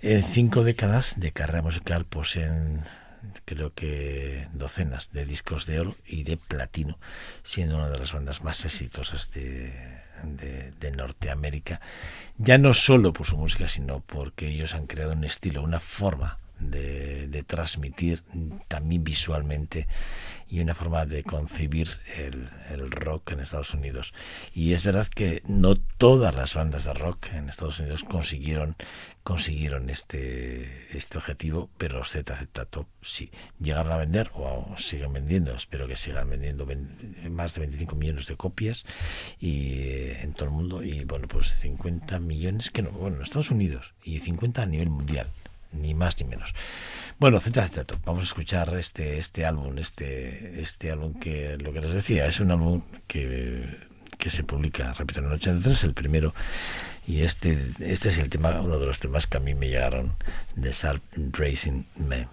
en 0.00 0.22
cinco 0.22 0.62
décadas 0.64 1.18
de 1.18 1.32
carrera 1.32 1.62
musical 1.62 2.04
poseen 2.04 2.82
creo 3.44 3.74
que 3.74 4.48
docenas 4.52 5.10
de 5.12 5.24
discos 5.24 5.66
de 5.66 5.80
oro 5.80 5.96
y 6.06 6.24
de 6.24 6.36
platino, 6.36 6.98
siendo 7.42 7.76
una 7.76 7.90
de 7.90 7.98
las 7.98 8.12
bandas 8.12 8.42
más 8.42 8.64
exitosas 8.64 9.30
de, 9.30 9.72
de, 10.24 10.72
de, 10.72 10.90
Norteamérica, 10.90 11.80
ya 12.38 12.58
no 12.58 12.74
solo 12.74 13.12
por 13.12 13.26
su 13.26 13.36
música, 13.36 13.68
sino 13.68 14.00
porque 14.00 14.48
ellos 14.48 14.74
han 14.74 14.86
creado 14.86 15.12
un 15.12 15.24
estilo, 15.24 15.62
una 15.62 15.80
forma 15.80 16.38
de, 16.60 17.44
transmitir 17.46 18.22
también 18.68 19.02
visualmente 19.02 19.88
y 20.46 20.60
una 20.60 20.74
forma 20.74 21.06
de 21.06 21.22
concebir 21.22 21.88
el, 22.16 22.50
rock 22.90 23.32
en 23.32 23.40
Estados 23.40 23.72
Unidos. 23.74 24.12
Y 24.52 24.72
es 24.72 24.84
verdad 24.84 25.06
que 25.06 25.42
no 25.46 25.76
todas 25.76 26.34
las 26.36 26.54
bandas 26.54 26.84
de 26.84 26.92
rock 26.92 27.32
en 27.32 27.48
Estados 27.48 27.78
Unidos 27.80 28.04
consiguieron 28.04 28.76
consiguieron 29.22 29.90
este 29.90 30.96
este 30.96 31.18
objetivo, 31.18 31.68
pero 31.76 32.04
ZZ 32.04 32.48
Top 32.70 32.86
sí 33.02 33.30
llegaron 33.60 33.92
a 33.92 33.98
vender 33.98 34.30
o 34.34 34.74
siguen 34.78 35.12
vendiendo, 35.12 35.54
espero 35.54 35.86
que 35.86 35.96
sigan 35.96 36.30
vendiendo 36.30 36.66
más 37.30 37.54
de 37.54 37.60
25 37.60 37.96
millones 37.96 38.26
de 38.26 38.36
copias 38.36 38.86
y 39.38 39.74
eh, 39.74 40.22
en 40.22 40.32
todo 40.32 40.46
el 40.46 40.52
mundo 40.52 40.82
y 40.82 41.04
bueno, 41.04 41.28
pues 41.28 41.48
50 41.48 42.18
millones 42.18 42.70
que 42.70 42.82
no, 42.82 42.90
bueno, 42.92 43.16
en 43.16 43.22
Estados 43.22 43.50
Unidos 43.50 43.94
y 44.02 44.18
50 44.18 44.62
a 44.62 44.66
nivel 44.66 44.88
mundial 44.90 45.30
ni 45.72 45.94
más 45.94 46.18
ni 46.20 46.26
menos. 46.26 46.54
Bueno, 47.18 47.40
Top, 47.40 47.98
vamos 48.04 48.22
a 48.22 48.26
escuchar 48.26 48.74
este 48.76 49.18
este 49.18 49.44
álbum, 49.44 49.78
este 49.78 50.60
este 50.60 50.90
álbum 50.90 51.14
que 51.14 51.56
lo 51.58 51.72
que 51.72 51.80
les 51.80 51.92
decía, 51.92 52.26
es 52.26 52.40
un 52.40 52.50
álbum 52.50 52.82
que 53.06 53.90
que 54.18 54.30
se 54.30 54.44
publica, 54.44 54.92
repito, 54.92 55.20
en 55.20 55.26
el 55.26 55.32
83, 55.32 55.84
el 55.84 55.94
primero, 55.94 56.34
y 57.06 57.22
este 57.22 57.72
este 57.80 58.08
es 58.08 58.18
el 58.18 58.28
tema, 58.28 58.60
uno 58.60 58.78
de 58.78 58.86
los 58.86 59.00
temas 59.00 59.26
que 59.26 59.36
a 59.38 59.40
mí 59.40 59.54
me 59.54 59.68
llegaron 59.68 60.14
de 60.56 60.72
Sharp 60.72 61.02
Racing 61.32 61.84
Man. 61.96 62.28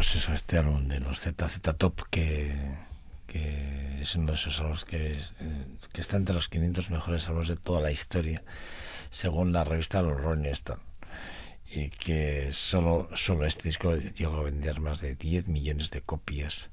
Pues 0.00 0.16
eso, 0.16 0.32
este 0.32 0.56
álbum 0.56 0.88
de 0.88 0.98
los 0.98 1.20
ZZ 1.20 1.60
Top 1.76 2.04
que, 2.08 2.54
que 3.26 4.00
es 4.00 4.14
uno 4.14 4.28
de 4.28 4.32
esos 4.32 4.58
álbumes 4.58 4.84
que, 4.86 5.12
eh, 5.12 5.66
que 5.92 6.00
está 6.00 6.16
entre 6.16 6.34
los 6.34 6.48
500 6.48 6.88
mejores 6.88 7.28
álbumes 7.28 7.48
de 7.48 7.58
toda 7.58 7.82
la 7.82 7.92
historia, 7.92 8.42
según 9.10 9.52
la 9.52 9.62
revista 9.62 10.00
Los 10.00 10.18
Rolling 10.18 10.48
Stone. 10.52 10.80
Y 11.70 11.90
que 11.90 12.48
solo, 12.54 13.10
solo 13.14 13.44
este 13.44 13.64
disco 13.64 13.94
llegó 13.94 14.38
a 14.38 14.44
vender 14.44 14.80
más 14.80 15.02
de 15.02 15.16
10 15.16 15.48
millones 15.48 15.90
de 15.90 16.00
copias, 16.00 16.70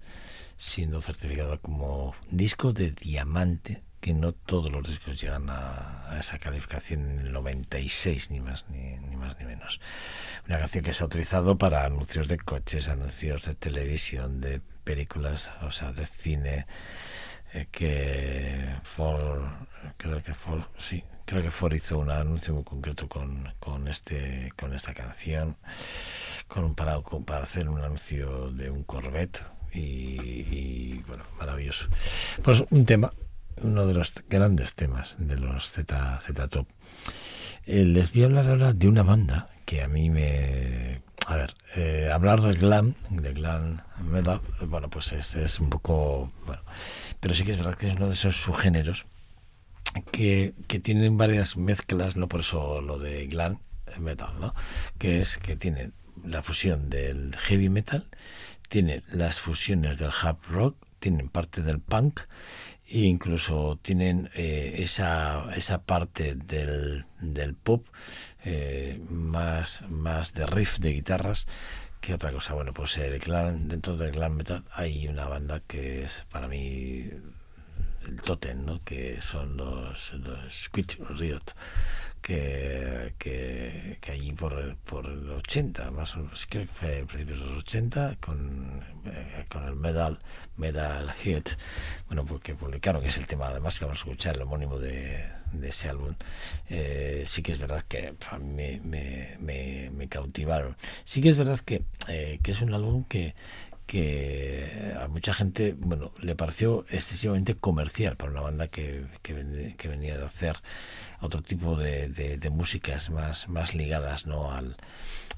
siendo 0.58 1.02
certificado 1.02 1.60
como 1.60 2.16
disco 2.32 2.72
de 2.72 2.92
diamante 2.92 3.84
que 4.08 4.14
no 4.14 4.32
todos 4.32 4.72
los 4.72 4.88
discos 4.88 5.20
llegan 5.20 5.50
a, 5.50 6.16
esa 6.18 6.40
calificación 6.40 7.02
en 7.12 7.20
el 7.28 7.34
96, 7.34 8.32
ni 8.32 8.40
más 8.40 8.66
ni, 8.70 8.96
más 9.18 9.38
ni 9.38 9.44
menos. 9.44 9.82
Una 10.48 10.60
canción 10.60 10.86
que 10.86 10.94
se 10.94 11.04
ha 11.04 11.08
utilizado 11.08 11.58
para 11.58 11.84
anuncios 11.84 12.30
de 12.30 12.38
coches, 12.38 12.88
anuncios 12.88 13.44
de 13.44 13.56
televisión, 13.56 14.40
de 14.40 14.62
películas, 14.86 15.52
o 15.62 15.72
sea, 15.72 15.92
de 15.92 16.06
cine, 16.06 16.68
eh, 17.54 17.68
que 17.70 18.78
Ford, 18.96 19.42
creo 19.98 20.24
que 20.24 20.34
Ford, 20.34 20.62
sí, 20.78 21.04
creo 21.26 21.44
que 21.44 21.52
Ford 21.52 21.74
hizo 21.74 22.00
un 22.00 22.10
anuncio 22.10 22.54
muy 22.54 22.64
concreto 22.64 23.10
con, 23.10 23.54
con 23.60 23.90
este 23.90 24.54
con 24.58 24.74
esta 24.74 24.94
canción, 24.94 25.58
con 26.48 26.64
un 26.64 26.76
para, 26.76 26.98
para 27.02 27.44
hacer 27.44 27.68
un 27.68 27.82
anuncio 27.82 28.52
de 28.52 28.70
un 28.70 28.86
Corvette 28.86 29.44
y 29.74 31.00
bueno, 31.08 31.26
maravilloso. 31.38 31.90
Pues 32.42 32.64
un 32.72 32.86
tema 32.86 33.12
uno 33.62 33.86
de 33.86 33.94
los 33.94 34.14
grandes 34.30 34.74
temas 34.76 35.18
de 35.20 35.38
los 35.38 35.72
Z, 35.72 36.20
Z 36.20 36.48
Top. 36.48 36.68
Eh, 37.66 37.84
les 37.84 38.14
voy 38.14 38.24
a 38.24 38.26
hablar 38.26 38.48
ahora 38.50 38.74
de 38.74 38.88
una 38.88 39.04
banda 39.04 39.50
que 39.66 39.82
a 39.82 39.88
mí 39.88 40.10
me... 40.10 41.02
A 41.28 41.36
ver, 41.36 41.54
eh, 41.76 42.10
hablar 42.14 42.40
del 42.40 42.58
glam, 42.58 42.94
de 43.10 43.34
glam 43.34 43.82
metal, 44.00 44.40
bueno, 44.62 44.90
pues 44.90 45.12
es, 45.12 45.36
es, 45.36 45.60
un 45.60 45.70
poco... 45.70 46.32
Bueno, 46.46 46.62
pero 47.20 47.36
sí 47.36 47.44
que 47.44 47.52
es 47.52 47.58
verdad 47.58 47.76
que 47.76 47.90
es 47.90 47.96
uno 47.96 48.08
de 48.08 48.14
esos 48.14 48.42
subgéneros 48.42 49.06
que, 50.12 50.54
que 50.68 50.80
tienen 50.80 51.18
varias 51.18 51.58
mezclas, 51.58 52.16
no 52.16 52.30
por 52.30 52.42
eso 52.42 52.82
lo 52.82 52.98
de 52.98 53.28
glam 53.28 53.60
metal, 54.00 54.40
¿no? 54.40 54.54
Que 54.98 55.20
es 55.20 55.38
que 55.38 55.58
tienen 55.58 55.94
la 56.24 56.44
fusión 56.44 56.90
del 56.90 57.36
heavy 57.36 57.70
metal, 57.70 58.08
tiene 58.70 59.04
las 59.12 59.40
fusiones 59.40 59.98
del 59.98 60.12
hard 60.22 60.38
rock, 60.50 60.78
tienen 61.00 61.30
parte 61.30 61.62
del 61.62 61.80
punk 61.80 62.22
e 62.88 63.00
incluso 63.02 63.78
tienen 63.82 64.30
eh, 64.36 64.76
esa, 64.80 65.54
esa 65.56 65.84
parte 65.84 66.36
del, 66.36 67.06
del 67.22 67.54
pop 67.56 67.86
eh, 68.46 69.02
más, 69.10 69.84
más 69.90 70.34
de 70.34 70.46
riff 70.46 70.80
de 70.80 70.94
guitarras 70.94 71.48
que 72.02 72.14
otra 72.14 72.32
cosa. 72.32 72.54
Bueno, 72.54 72.74
pues 72.74 72.98
el 72.98 73.20
clan, 73.20 73.68
dentro 73.68 73.98
del 73.98 74.12
glam 74.12 74.36
metal 74.36 74.64
hay 74.72 75.08
una 75.08 75.28
banda 75.28 75.62
que 75.68 76.04
es 76.04 76.26
para 76.32 76.48
mí 76.48 77.10
el 78.08 78.22
totem, 78.22 78.66
¿no? 78.66 78.84
que 78.84 79.22
son 79.22 79.58
los, 79.58 80.14
los 80.14 80.70
Quit 80.70 80.94
Riot 81.10 81.54
que, 82.22 83.14
que, 83.18 83.98
que 84.02 84.12
allí 84.12 84.34
por, 84.34 84.76
por 84.78 85.06
el 85.06 85.30
80, 85.30 85.92
más 85.92 86.16
o 86.16 86.20
menos, 86.20 86.46
creo 86.48 86.66
que 86.66 86.74
fue 86.74 87.02
a 87.02 87.06
principios 87.06 87.40
de 87.40 87.46
los 87.46 87.60
80, 87.60 88.18
con, 88.20 88.84
eh, 89.06 89.46
con 89.50 89.64
el 89.64 89.76
Medal, 89.76 90.20
Medal 90.58 91.12
Hit, 91.14 91.52
bueno, 92.08 92.26
porque 92.26 92.56
publicaron, 92.56 93.02
que 93.02 93.08
es 93.08 93.18
el 93.18 93.28
tema 93.28 93.48
además 93.48 93.80
que 93.80 93.86
vamos 93.86 94.00
a 94.00 94.04
escuchar, 94.04 94.36
el 94.36 94.42
homónimo 94.42 94.78
de, 94.78 95.26
de 95.54 95.70
ese 95.70 95.90
álbum, 95.90 96.16
eh, 96.70 97.24
sí 97.26 97.42
que 97.42 97.54
es 97.54 97.60
verdad 97.60 97.84
que 97.88 98.14
a 98.30 98.38
mí 98.40 98.54
me, 98.54 98.82
me, 98.84 99.38
me, 99.40 99.90
me 99.92 100.08
cautivaron. 100.08 100.76
Sí 101.06 101.22
que 101.22 101.30
es 101.30 101.38
verdad 101.38 101.60
que, 101.60 101.84
eh, 102.08 102.40
que 102.44 102.52
es 102.52 102.62
un 102.62 102.74
álbum 102.74 103.06
que, 103.06 103.36
que 103.88 104.94
a 105.02 105.08
mucha 105.08 105.34
gente 105.34 105.74
bueno 105.78 106.12
le 106.22 106.36
pareció 106.36 106.86
excesivamente 106.90 107.56
comercial 107.56 108.16
para 108.18 108.32
una 108.32 108.42
banda 108.42 108.68
que, 108.68 109.06
que, 109.24 109.34
ven- 109.34 109.76
que 109.78 109.88
venía 109.88 110.18
de 110.18 110.26
hacer 110.26 110.58
otro 111.22 111.42
tipo 111.42 111.76
de, 111.76 112.10
de, 112.10 112.50
músicas 112.50 113.10
más 113.10 113.48
más 113.50 113.74
ligadas 113.74 114.26
no 114.28 114.52
al, 114.52 114.78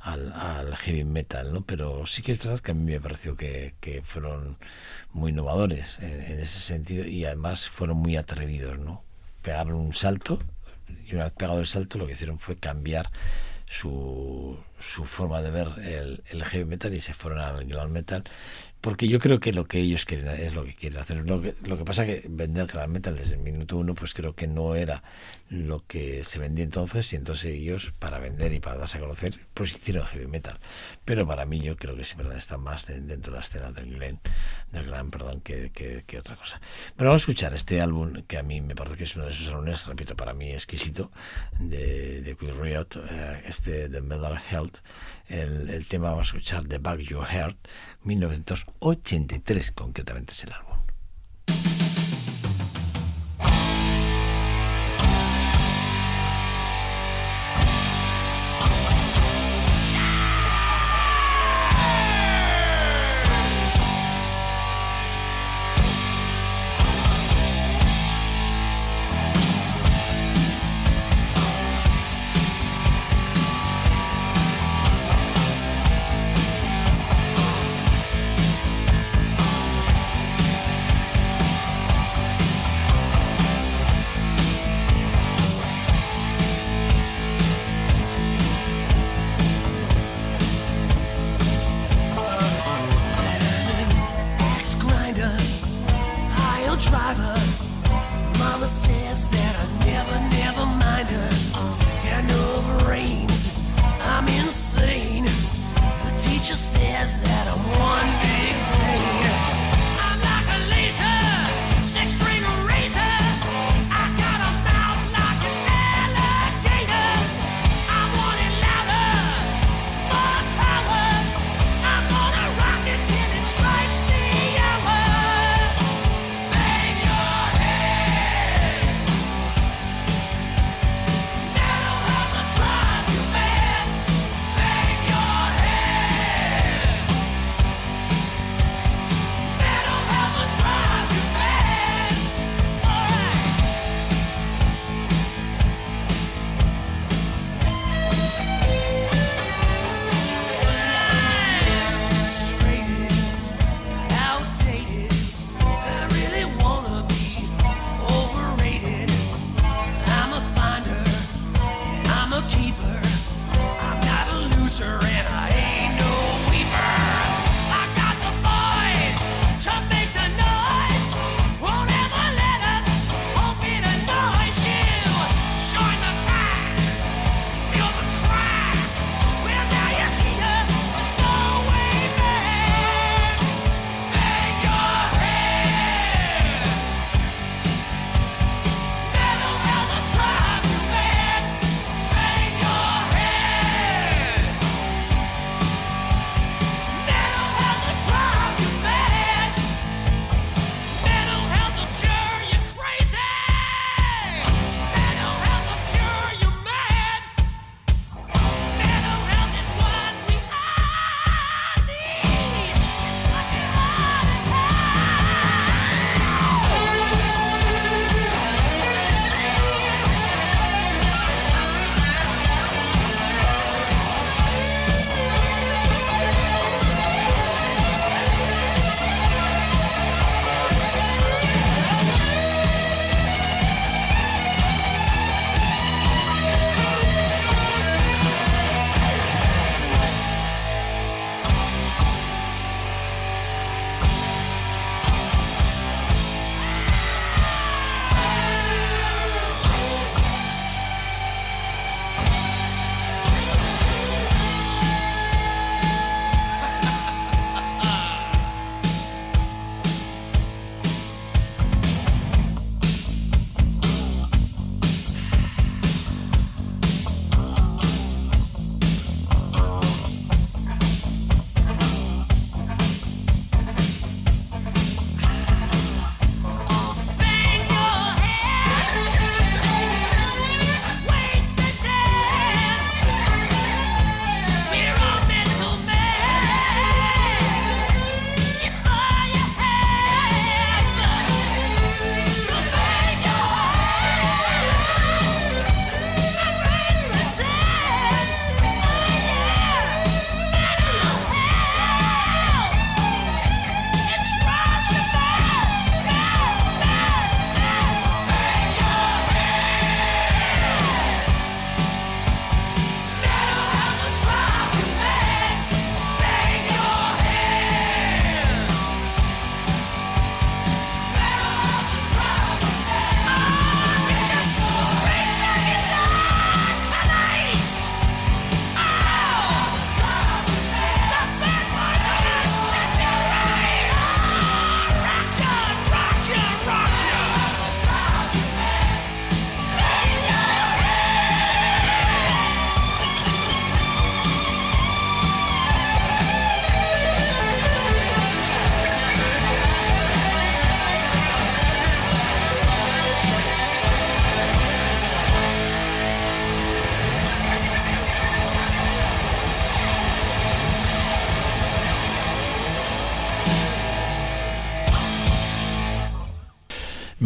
al, 0.02 0.34
al 0.34 0.76
heavy 0.78 1.04
metal 1.04 1.54
no 1.54 1.62
pero 1.62 2.06
sí 2.08 2.22
que 2.22 2.34
es 2.34 2.40
verdad 2.40 2.60
que 2.60 2.72
a 2.72 2.74
mí 2.74 2.92
me 2.92 3.00
pareció 3.00 3.36
que, 3.38 3.76
que 3.80 4.02
fueron 4.02 4.58
muy 5.14 5.32
innovadores 5.32 6.00
en, 6.00 6.22
en 6.22 6.40
ese 6.40 6.60
sentido 6.60 7.06
y 7.06 7.26
además 7.26 7.70
fueron 7.70 7.98
muy 7.98 8.18
atrevidos 8.18 8.80
no 8.80 9.04
pegaron 9.42 9.76
un 9.76 9.94
salto 9.94 10.40
y 11.08 11.14
una 11.16 11.26
vez 11.26 11.34
pegado 11.34 11.60
el 11.60 11.68
salto 11.68 11.98
lo 11.98 12.08
que 12.08 12.14
hicieron 12.14 12.40
fue 12.40 12.58
cambiar 12.58 13.12
su, 13.70 14.58
su 14.80 15.06
forma 15.06 15.42
de 15.44 15.52
ver 15.52 15.68
el, 15.84 16.24
el 16.32 16.44
heavy 16.44 16.66
metal 16.66 16.94
y 16.94 17.00
se 17.00 17.14
fueron 17.14 17.40
al 17.40 17.66
glam 17.66 17.92
metal 17.92 18.24
porque 18.82 19.08
yo 19.08 19.20
creo 19.20 19.40
que 19.40 19.54
lo 19.54 19.68
que 19.68 19.80
ellos 19.80 20.06
quieren 20.06 20.28
es 20.28 20.54
lo 20.54 20.64
que 20.64 20.74
quieren 20.74 21.00
hacer. 21.00 21.18
Lo 21.18 21.42
que, 21.42 21.54
lo 21.64 21.78
que 21.78 21.86
pasa 21.86 22.06
que 22.06 22.26
vender 22.28 22.66
glam 22.66 22.92
metal 22.92 23.16
desde 23.16 23.36
el 23.36 23.42
minuto 23.42 23.78
uno 23.78 23.94
pues 23.94 24.14
creo 24.14 24.34
que 24.34 24.48
no 24.48 24.76
era 24.76 25.04
lo 25.50 25.84
que 25.88 26.24
se 26.24 26.38
vendía 26.40 26.64
entonces 26.64 27.12
y 27.14 27.16
entonces 27.16 27.46
ellos 27.56 27.92
para 28.00 28.20
vender 28.20 28.54
y 28.54 28.60
para 28.60 28.78
darse 28.78 28.98
a 28.98 29.02
conocer 29.02 29.40
pues 29.54 29.74
hicieron 29.74 30.06
heavy 30.08 30.28
metal. 30.28 30.60
Pero 31.06 31.26
para 31.28 31.46
mí 31.46 31.60
yo 31.60 31.76
creo 31.76 31.96
que 31.96 32.06
siempre 32.06 32.38
están 32.38 32.62
más 32.62 32.86
de- 32.86 33.02
dentro 33.02 33.34
de 33.34 33.40
la 33.40 33.44
escena 33.44 33.72
del 33.72 33.94
glam 33.96 34.20
del 34.72 34.86
glam 34.86 35.10
perdón 35.12 35.42
que, 35.42 35.72
que, 35.72 36.04
que 36.06 36.20
otra 36.20 36.36
cosa. 36.36 36.62
Pero 36.96 37.10
vamos 37.10 37.22
a 37.22 37.24
escuchar 37.24 37.54
este 37.54 37.82
álbum 37.82 38.22
que 38.28 38.38
a 38.38 38.44
mí 38.44 38.62
me 38.62 38.76
parece 38.76 38.96
que 38.96 39.04
es 39.06 39.16
uno 39.16 39.26
de 39.26 39.32
esos 39.32 39.48
álbumes 39.48 39.86
repito 39.88 40.16
para 40.16 40.34
mí 40.34 40.52
exquisito 40.52 41.12
de, 41.60 42.22
de 42.22 42.36
Queen 42.38 42.62
Riot 42.62 42.88
eh, 43.10 43.44
este 43.48 43.90
de 43.90 44.02
Metal 44.02 44.40
Health. 44.52 44.78
El, 45.28 45.70
el 45.70 45.86
tema 45.88 46.10
vamos 46.12 46.28
a 46.28 46.30
escuchar 46.38 46.66
de 46.68 46.78
Back 46.78 47.00
Your 47.02 47.26
Heart 47.26 47.58
1983 48.04 49.72
concretamente 49.72 50.34
es 50.34 50.44
el 50.44 50.54
álbum 50.54 50.69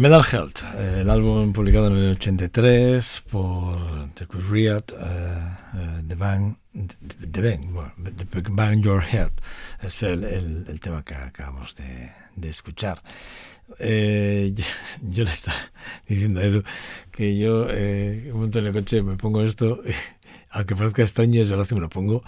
Mental 0.04 0.22
Health, 0.30 0.58
el 0.78 1.08
álbum 1.08 1.54
publicado 1.54 1.86
en 1.86 1.96
el 1.96 2.10
83 2.10 3.22
por 3.30 4.10
The 4.12 4.26
Riot, 4.50 4.92
uh, 4.92 4.96
uh, 4.98 6.06
The 6.06 6.14
Bang, 6.14 6.56
The, 7.32 7.40
Bang, 7.40 7.72
bueno, 7.72 7.90
The 8.04 8.42
Bang 8.50 8.82
Your 8.82 9.02
Head, 9.02 9.30
es 9.80 10.02
el, 10.02 10.24
el, 10.24 10.66
el, 10.68 10.78
tema 10.78 11.02
que 11.02 11.14
acabamos 11.14 11.74
de, 11.76 12.12
de 12.36 12.48
escuchar. 12.50 12.98
Eh, 13.78 14.52
yo, 14.54 14.64
yo, 15.08 15.24
le 15.24 15.30
estaba 15.30 15.56
diciendo 16.06 16.40
a 16.40 16.44
Edu 16.44 16.64
que 17.10 17.38
yo 17.38 17.66
eh, 17.70 18.28
un 18.30 18.40
montón 18.40 18.60
en 18.60 18.66
el 18.66 18.72
coche 18.74 19.00
me 19.00 19.16
pongo 19.16 19.40
esto, 19.40 19.80
aunque 20.50 20.76
parezca 20.76 21.00
extraño, 21.00 21.40
es 21.40 21.48
verdad 21.48 21.66
que 21.66 21.76
me 21.76 21.80
lo 21.80 21.88
pongo 21.88 22.22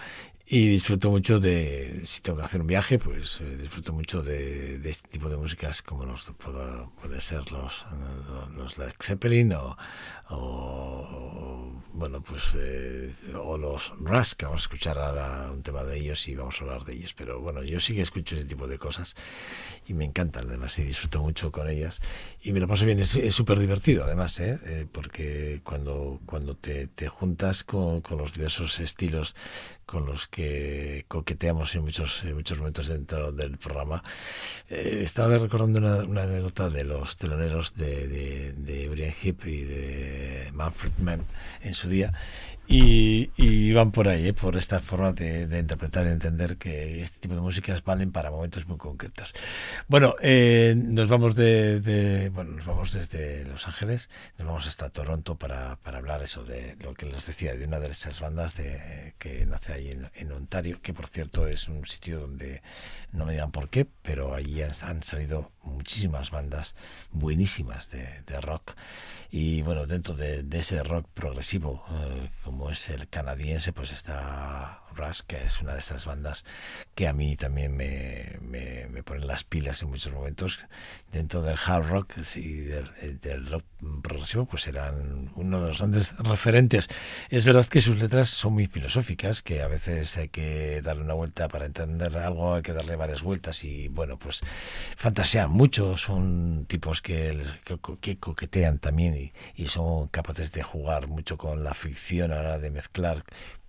y 0.49 0.69
disfruto 0.69 1.11
mucho 1.11 1.41
de, 1.41 2.03
si 2.05 2.23
tengo 2.23 2.39
que 2.39 2.45
hacer 2.45 2.61
un 2.61 2.69
viaje, 2.69 3.01
pues 3.01 3.41
eh, 3.41 3.57
disfruto 3.57 3.93
mucho 3.93 4.23
de, 4.23 4.79
de, 4.79 4.91
este 4.91 5.09
tipo 5.09 5.29
de 5.29 5.37
músicas 5.37 5.83
como 5.83 6.05
los 6.05 6.23
puede, 6.39 6.87
puede 7.03 7.21
ser 7.21 7.51
los, 7.51 7.85
los 8.57 8.79
Led 8.79 8.93
Zeppelin 9.01 9.53
o, 9.55 9.77
o, 10.31 11.73
bueno, 11.93 12.21
pues 12.21 12.53
eh, 12.57 13.13
o 13.35 13.57
los 13.57 13.93
que 14.35 14.45
vamos 14.45 14.61
a 14.61 14.65
escuchar 14.65 14.99
ahora 14.99 15.51
un 15.51 15.63
tema 15.63 15.83
de 15.85 15.99
ellos 15.99 16.29
y 16.29 16.35
vamos 16.35 16.61
a 16.61 16.65
hablar 16.65 16.85
de 16.85 16.95
ellos, 16.95 17.15
pero 17.15 17.41
bueno, 17.41 17.63
yo 17.63 17.81
sí 17.81 17.95
que 17.95 18.03
escucho 18.03 18.35
ese 18.35 18.45
tipo 18.45 18.67
de 18.67 18.79
cosas 18.79 19.15
y 19.87 19.95
me 19.95 20.05
encantan 20.05 20.49
además 20.49 20.79
y 20.79 20.83
disfruto 20.83 21.23
mucho 21.23 21.51
con 21.51 21.69
ellas 21.69 22.01
y 22.43 22.53
me 22.53 22.61
lo 22.61 22.69
paso 22.69 22.85
bien, 22.85 22.99
es 22.99 23.35
súper 23.35 23.59
divertido 23.59 24.05
además, 24.05 24.39
¿eh? 24.41 24.59
¿eh? 24.65 24.87
porque 24.91 25.61
cuando, 25.65 26.21
cuando 26.27 26.55
te, 26.55 26.87
te 26.89 27.09
juntas 27.09 27.65
con, 27.65 28.01
con 28.03 28.19
los 28.19 28.35
diversos 28.35 28.79
estilos 28.81 29.35
con 29.87 30.05
los 30.05 30.27
que 30.27 31.05
coqueteamos 31.07 31.75
en 31.77 31.83
muchos, 31.83 32.25
en 32.25 32.35
muchos 32.35 32.59
momentos 32.59 32.89
dentro 32.89 33.31
del 33.31 33.57
programa. 33.57 34.03
Eh, 34.69 35.03
estaba 35.05 35.39
recordando 35.39 35.79
una, 35.79 35.99
una, 35.99 36.25
anécdota 36.25 36.69
de 36.69 36.83
los 36.83 37.17
teloneros 37.17 37.77
de, 37.77 38.09
de, 38.09 38.53
de 38.53 38.89
Brian 38.89 39.13
Heap 39.13 39.47
y 39.47 39.63
de 39.63 40.16
Manfred 40.53 40.93
Mann 40.99 41.25
en 41.63 41.75
su 41.75 41.89
día. 41.89 42.13
Y, 42.69 43.73
van 43.73 43.93
por 43.93 44.09
ahí, 44.09 44.29
¿eh? 44.29 44.33
por 44.33 44.57
esta 44.57 44.81
forma 44.81 45.13
de, 45.13 45.43
interpretar 45.59 46.07
y 46.07 46.11
entender 46.11 46.57
que 46.57 47.01
este 47.03 47.21
tipo 47.21 47.35
de 47.35 47.41
músicas 47.41 47.85
valen 47.85 48.11
para 48.11 48.31
momentos 48.31 48.67
muy 48.67 48.77
concretos. 48.77 49.35
Bueno, 49.87 50.17
eh, 50.21 50.75
nos 50.77 51.09
vamos 51.09 51.37
de, 51.37 52.31
bueno, 52.35 52.53
nos 52.53 52.67
vamos 52.67 52.93
desde 52.93 53.45
Los 53.45 53.69
Ángeles, 53.69 54.11
nos 54.39 54.49
vamos 54.49 54.67
hasta 54.67 54.91
Toronto 54.91 55.37
para, 55.37 55.79
hablar 55.85 56.23
eso 56.23 56.45
de 56.45 56.77
lo 56.81 56.95
que 56.95 57.07
les 57.07 57.27
decía, 57.27 57.55
de 57.55 57.67
una 57.67 57.79
de 57.79 57.89
esas 57.89 58.21
bandas 58.21 58.57
de, 58.57 59.15
que 59.19 59.47
nace 59.47 59.73
ahí 59.73 59.91
en, 60.15 60.33
Ontario, 60.33 60.81
que 60.83 60.93
por 60.93 61.07
cierto 61.07 61.47
es 61.47 61.69
un 61.69 61.87
sitio 61.87 62.21
donde 62.21 62.63
no 63.13 63.27
me 63.27 63.33
digan 63.33 63.53
por 63.53 63.69
qué, 63.71 63.87
pero 64.03 64.35
allí 64.35 64.61
han, 64.63 65.03
salido 65.03 65.53
muchísimas 65.63 66.31
bandas 66.31 66.75
buenísimas 67.13 67.91
de 67.91 68.41
rock 68.41 68.73
y 69.31 69.63
bueno 69.63 69.87
dentro 69.87 70.15
de, 70.15 70.45
ese 70.53 70.83
rock 70.83 71.07
progresivo 71.13 71.85
eh, 71.91 72.31
como 72.45 72.71
es 72.71 72.89
el 72.89 73.09
canadiense 73.09 73.73
pues 73.73 73.93
está 73.93 74.83
Rush 74.97 75.21
que 75.27 75.43
es 75.43 75.61
una 75.61 75.75
de 75.75 75.81
esas 75.81 76.05
bandas 76.07 76.45
que 76.95 77.07
a 77.07 77.13
mí 77.13 77.37
también 77.37 77.77
me, 77.77 78.39
me, 78.41 78.87
me 78.87 79.03
ponen 79.03 79.27
las 79.27 79.45
pilas 79.45 79.83
en 79.83 79.91
muchos 79.91 80.13
momentos. 80.13 80.59
Dentro 81.13 81.43
del 81.43 81.57
hard 81.65 81.89
rock 81.89 82.15
y 82.35 82.57
del, 82.57 83.21
del, 83.21 83.47
rock 83.47 83.65
progresivo 84.03 84.47
pues 84.47 84.67
eran 84.67 85.31
uno 85.37 85.61
de 85.61 85.69
los 85.69 85.79
grandes 85.79 86.17
referentes. 86.19 86.89
Es 87.31 87.45
verdad 87.45 87.67
que 87.67 87.81
sus 87.81 87.97
letras 87.97 88.29
son 88.29 88.55
muy 88.55 88.67
filosóficas 88.67 89.43
que 89.43 89.63
a 89.63 89.69
veces 89.69 90.17
hay 90.17 90.29
que 90.29 90.83
darle 90.83 91.03
una 91.03 91.15
vuelta 91.15 91.49
para 91.49 91.67
entender 91.67 92.17
algo 92.19 92.55
hay 92.55 92.63
que 92.63 92.73
darle 92.73 92.97
varias 92.97 93.23
vueltas 93.23 93.65
y 93.65 93.89
bueno 93.89 94.19
pues 94.19 94.41
fantasean 94.97 95.51
mucho 95.51 95.97
son 95.97 96.67
tipos 96.67 97.03
que, 97.03 97.41
que, 97.65 97.79
que 98.01 98.19
coquetean 98.19 98.79
también 98.79 99.17
y, 99.17 99.33
y, 99.55 99.69
son 99.69 100.09
capaces 100.09 100.53
de 100.53 100.63
jugar 100.63 101.09
mucho 101.09 101.37
con 101.37 101.65
la 101.65 101.75
ficción 101.75 102.33
a 102.33 102.37
la 102.37 102.41
hora 102.41 102.59
de 102.59 102.71
mezclar 102.71 103.25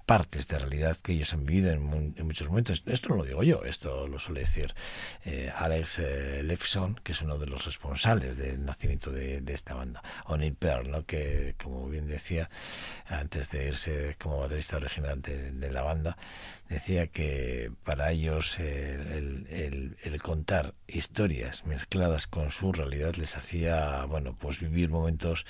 partes 0.07 0.47
de 0.47 0.57
realidad 0.57 0.95
que 1.03 1.11
ellos 1.11 1.33
han 1.33 1.45
vivido 1.45 1.69
en, 1.69 2.13
en, 2.15 2.25
muchos 2.25 2.47
momentos. 2.47 2.81
Esto 2.85 3.09
no 3.09 3.17
lo 3.17 3.25
digo 3.25 3.43
yo, 3.43 3.65
esto 3.65 4.07
lo 4.07 4.19
suele 4.19 4.39
decir 4.39 4.73
eh, 5.25 5.51
Alex 5.53 5.99
eh, 5.99 6.43
Lefson, 6.43 6.95
que 7.03 7.11
es 7.11 7.21
uno 7.21 7.37
de 7.37 7.45
los 7.45 7.65
responsables 7.65 8.37
del 8.37 8.63
nacimiento 8.63 9.11
de, 9.11 9.43
esta 9.47 9.73
banda. 9.73 10.01
O'Neill 10.27 10.55
Pearl, 10.55 10.89
¿no? 10.89 11.05
que 11.05 11.55
como 11.61 11.89
bien 11.89 12.07
decía, 12.07 12.49
antes 13.05 13.51
de 13.51 13.67
irse 13.67 14.15
como 14.17 14.39
baterista 14.39 14.77
original 14.77 15.21
de, 15.21 15.71
la 15.71 15.81
banda, 15.81 16.17
decía 16.69 17.07
que 17.07 17.73
para 17.83 18.09
ellos 18.11 18.59
el, 18.59 19.45
el, 19.49 19.97
el, 20.01 20.21
contar 20.21 20.73
historias 20.87 21.65
mezcladas 21.65 22.27
con 22.27 22.49
su 22.51 22.71
realidad 22.71 23.15
les 23.15 23.35
hacía, 23.35 24.05
bueno, 24.05 24.37
pues 24.39 24.61
vivir 24.61 24.89
momentos, 24.89 25.45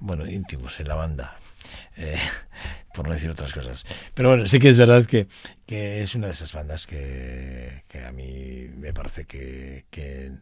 bueno, 0.00 0.26
íntimos 0.26 0.80
en 0.80 0.88
la 0.88 0.96
banda. 0.96 1.38
Eh, 1.96 2.18
por 2.94 3.06
no 3.06 3.12
decir 3.12 3.30
otras 3.30 3.52
cosas. 3.52 3.84
Pero 4.14 4.30
bueno, 4.30 4.46
sí 4.48 4.58
que 4.58 4.70
es 4.70 4.78
verdad 4.78 5.04
que, 5.04 5.28
que 5.66 6.00
es 6.00 6.14
una 6.14 6.28
de 6.28 6.32
esas 6.32 6.52
bandas 6.52 6.86
que, 6.86 7.84
que 7.88 8.04
a 8.04 8.10
mí 8.10 8.68
me 8.74 8.94
parece 8.94 9.24
que, 9.24 9.84
que, 9.90 10.32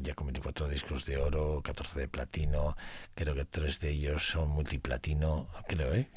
ya 0.00 0.14
con 0.14 0.28
24 0.28 0.68
discos 0.68 1.04
de 1.04 1.16
oro, 1.16 1.60
14 1.64 1.98
de 1.98 2.08
platino, 2.08 2.76
creo 3.14 3.34
que 3.34 3.44
tres 3.44 3.80
de 3.80 3.90
ellos 3.90 4.24
son 4.26 4.50
multiplatino, 4.50 5.48
creo, 5.66 5.94
¿eh? 5.94 6.08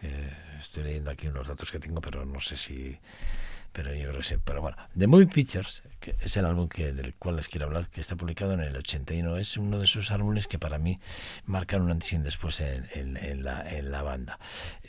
Estoy 0.59 0.83
leyendo 0.83 1.09
aquí 1.09 1.27
unos 1.27 1.47
datos 1.47 1.71
que 1.71 1.79
tengo, 1.79 2.01
pero 2.01 2.23
no 2.25 2.39
sé 2.39 2.55
si 2.55 2.99
pero 3.77 3.93
yo 3.93 4.09
creo 4.09 4.17
que 4.21 4.23
sí. 4.23 4.35
Pero 4.43 4.59
bueno, 4.63 4.75
The 4.97 5.05
Movie 5.05 5.27
Pictures, 5.27 5.83
que 5.99 6.15
es 6.19 6.35
el 6.35 6.45
álbum 6.45 6.67
que, 6.67 6.93
del 6.93 7.13
cual 7.13 7.35
les 7.35 7.47
quiero 7.47 7.67
hablar, 7.67 7.91
que 7.91 8.01
está 8.01 8.15
publicado 8.15 8.53
en 8.53 8.61
el 8.61 8.75
81, 8.75 9.37
es 9.37 9.55
uno 9.55 9.77
de 9.77 9.85
esos 9.85 10.09
álbumes 10.09 10.47
que 10.47 10.57
para 10.57 10.79
mí 10.79 10.97
marcan 11.45 11.83
un 11.83 11.91
antes 11.91 12.11
y 12.11 12.15
un 12.15 12.23
después 12.23 12.59
en, 12.59 12.87
en, 12.95 13.43
la, 13.43 13.69
en 13.69 13.91
la 13.91 14.01
banda. 14.01 14.39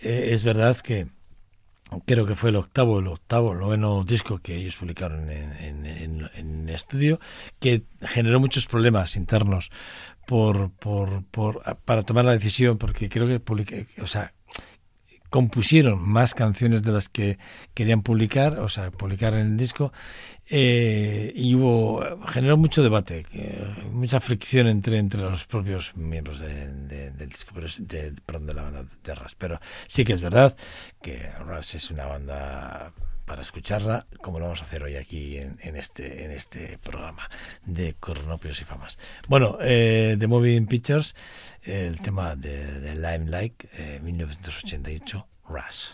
Eh, 0.00 0.30
es 0.32 0.42
verdad 0.42 0.78
que 0.78 1.06
creo 2.06 2.24
que 2.24 2.34
fue 2.34 2.48
el 2.48 2.56
octavo, 2.56 3.00
el 3.00 3.08
octavo, 3.08 3.52
el 3.52 3.58
noveno 3.58 4.04
disco 4.04 4.38
que 4.38 4.56
ellos 4.56 4.76
publicaron 4.76 5.30
en, 5.30 5.84
en, 5.84 6.68
estudio, 6.70 7.20
que 7.60 7.82
generó 8.00 8.40
muchos 8.40 8.66
problemas 8.66 9.16
internos 9.16 9.70
por, 10.26 10.70
por, 10.70 11.24
por, 11.24 11.62
para 11.84 12.04
tomar 12.04 12.24
la 12.24 12.32
decisión, 12.32 12.78
porque 12.78 13.10
creo 13.10 13.28
que 13.28 13.38
publiqué, 13.38 13.86
o 14.00 14.06
sea, 14.06 14.32
compusieron 15.30 16.06
más 16.06 16.34
canciones 16.34 16.82
de 16.82 16.92
las 16.92 17.08
que 17.08 17.38
querían 17.74 18.02
publicar, 18.02 18.58
o 18.60 18.68
sea, 18.68 18.90
publicar 18.90 19.34
en 19.34 19.40
el 19.40 19.56
disco, 19.56 19.92
eh, 20.50 21.32
y 21.34 21.54
hubo, 21.54 22.02
generó 22.26 22.56
mucho 22.56 22.82
debate, 22.82 23.26
eh, 23.32 23.66
mucha 23.92 24.20
fricción 24.20 24.66
entre, 24.66 24.98
entre 24.98 25.20
los 25.20 25.44
propios 25.44 25.94
miembros 25.96 26.40
de, 26.40 26.68
de, 26.68 27.10
del 27.10 27.28
disco, 27.28 27.52
pero, 27.54 27.66
de, 27.78 28.14
perdón, 28.24 28.46
de 28.46 28.54
la 28.54 28.62
banda 28.62 28.84
de 29.04 29.14
Ras. 29.14 29.34
Pero 29.34 29.60
sí 29.86 30.04
que 30.04 30.14
es 30.14 30.22
verdad 30.22 30.56
que 31.02 31.30
Ras 31.46 31.74
es 31.74 31.90
una 31.90 32.06
banda 32.06 32.92
para 33.28 33.42
escucharla, 33.42 34.06
como 34.22 34.38
lo 34.38 34.46
vamos 34.46 34.62
a 34.62 34.64
hacer 34.64 34.82
hoy 34.82 34.96
aquí 34.96 35.36
en, 35.36 35.58
en 35.62 35.76
este 35.76 36.24
en 36.24 36.32
este 36.32 36.78
programa 36.78 37.30
de 37.64 37.94
Cronopios 38.00 38.60
y 38.60 38.64
Famas. 38.64 38.98
Bueno, 39.28 39.58
eh, 39.60 40.16
The 40.18 40.26
Moving 40.26 40.66
Pictures, 40.66 41.14
el 41.62 42.00
tema 42.00 42.34
de, 42.34 42.80
de 42.80 42.94
Limelight, 42.94 43.64
eh, 43.74 44.00
1988, 44.02 45.26
Rush. 45.48 45.90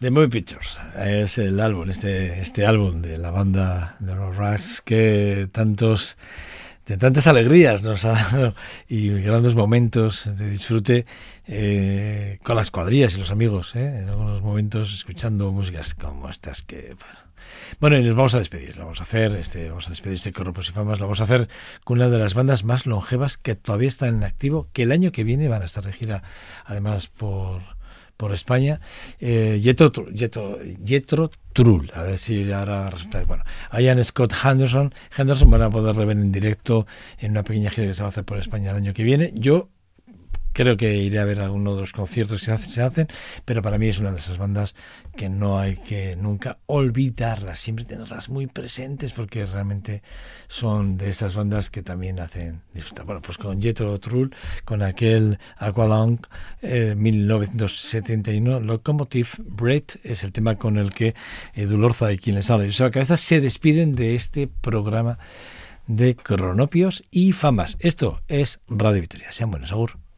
The 0.00 0.10
Movie 0.10 0.30
Pictures 0.30 0.80
es 0.98 1.36
el 1.36 1.60
álbum, 1.60 1.90
este, 1.90 2.40
este 2.40 2.64
álbum 2.64 3.02
de 3.02 3.18
la 3.18 3.30
banda 3.30 3.96
de 3.98 4.14
los 4.14 4.34
Rags 4.34 4.80
que 4.80 5.46
tantos 5.52 6.16
de 6.86 6.96
tantas 6.96 7.26
alegrías 7.26 7.82
nos 7.82 8.06
ha 8.06 8.14
dado 8.14 8.54
y 8.88 9.10
grandes 9.20 9.54
momentos 9.54 10.26
de 10.38 10.48
disfrute 10.48 11.04
eh, 11.46 12.38
con 12.42 12.56
las 12.56 12.70
cuadrillas 12.70 13.14
y 13.14 13.20
los 13.20 13.30
amigos, 13.30 13.76
¿eh? 13.76 13.98
en 13.98 14.08
algunos 14.08 14.40
momentos 14.40 14.94
escuchando 14.94 15.52
músicas 15.52 15.94
como 15.94 16.30
estas 16.30 16.62
que... 16.62 16.96
Bueno, 17.78 17.98
y 17.98 18.02
nos 18.02 18.16
vamos 18.16 18.34
a 18.34 18.38
despedir, 18.38 18.78
lo 18.78 18.84
vamos 18.84 19.00
a 19.00 19.02
hacer, 19.02 19.34
este, 19.34 19.68
vamos 19.68 19.86
a 19.86 19.90
despedir 19.90 20.16
este 20.16 20.32
Corrupos 20.32 20.70
y 20.70 20.72
Famas, 20.72 20.98
lo 20.98 21.06
vamos 21.06 21.20
a 21.20 21.24
hacer 21.24 21.50
con 21.84 21.98
una 21.98 22.08
de 22.08 22.18
las 22.18 22.32
bandas 22.32 22.64
más 22.64 22.86
longevas 22.86 23.36
que 23.36 23.54
todavía 23.54 23.88
están 23.88 24.16
en 24.16 24.24
activo, 24.24 24.68
que 24.72 24.84
el 24.84 24.92
año 24.92 25.12
que 25.12 25.24
viene 25.24 25.48
van 25.48 25.60
a 25.60 25.66
estar 25.66 25.84
de 25.84 26.22
además 26.64 27.08
por, 27.08 27.60
por 28.20 28.34
España, 28.34 28.80
eh, 29.18 29.58
Trull, 31.54 31.90
a 31.94 32.02
ver 32.02 32.18
si 32.18 32.52
ahora 32.52 32.90
resulta, 32.90 33.24
bueno, 33.24 33.44
Ian 33.72 34.04
Scott 34.04 34.34
Henderson, 34.44 34.92
Henderson 35.16 35.50
van 35.50 35.62
a 35.62 35.70
poder 35.70 35.96
ver 35.96 36.10
en 36.10 36.30
directo 36.30 36.86
en 37.18 37.30
una 37.30 37.42
pequeña 37.42 37.70
gira 37.70 37.86
que 37.86 37.94
se 37.94 38.02
va 38.02 38.08
a 38.08 38.10
hacer 38.10 38.24
por 38.24 38.36
España 38.36 38.72
el 38.72 38.76
año 38.76 38.92
que 38.92 39.04
viene, 39.04 39.32
yo 39.34 39.70
creo 40.52 40.76
que 40.76 40.96
iré 40.96 41.18
a 41.18 41.24
ver 41.24 41.40
alguno 41.40 41.74
de 41.74 41.82
los 41.82 41.92
conciertos 41.92 42.40
que 42.40 42.46
se 42.46 42.52
hacen, 42.52 42.72
se 42.72 42.82
hacen, 42.82 43.08
pero 43.44 43.62
para 43.62 43.78
mí 43.78 43.88
es 43.88 43.98
una 43.98 44.12
de 44.12 44.18
esas 44.18 44.38
bandas 44.38 44.74
que 45.16 45.28
no 45.28 45.58
hay 45.58 45.76
que 45.76 46.16
nunca 46.16 46.58
olvidarlas, 46.66 47.58
siempre 47.58 47.84
tenerlas 47.84 48.28
muy 48.28 48.46
presentes 48.46 49.12
porque 49.12 49.46
realmente 49.46 50.02
son 50.48 50.96
de 50.96 51.10
esas 51.10 51.34
bandas 51.34 51.70
que 51.70 51.82
también 51.82 52.20
hacen 52.20 52.62
disfrutar. 52.74 53.06
Bueno, 53.06 53.22
pues 53.22 53.38
con 53.38 53.60
Jethro 53.60 53.98
Tull, 53.98 54.34
con 54.64 54.82
aquel 54.82 55.38
Aqualung 55.56 56.18
eh, 56.62 56.94
1971, 56.96 58.60
Locomotive 58.60 59.28
Bread 59.38 59.84
es 60.02 60.24
el 60.24 60.32
tema 60.32 60.56
con 60.56 60.78
el 60.78 60.90
que 60.90 61.14
Edulorza 61.54 62.12
y 62.12 62.18
quien 62.18 62.36
les 62.36 62.50
habla 62.50 62.66
y 62.66 62.72
su 62.72 62.90
cabeza 62.90 63.16
se 63.16 63.40
despiden 63.40 63.94
de 63.94 64.14
este 64.14 64.48
programa 64.48 65.18
de 65.86 66.14
cronopios 66.14 67.02
y 67.10 67.32
famas. 67.32 67.76
Esto 67.80 68.20
es 68.28 68.60
Radio 68.68 69.00
Victoria. 69.00 69.32
Sean 69.32 69.50
buenos, 69.50 69.72
agur. 69.72 70.09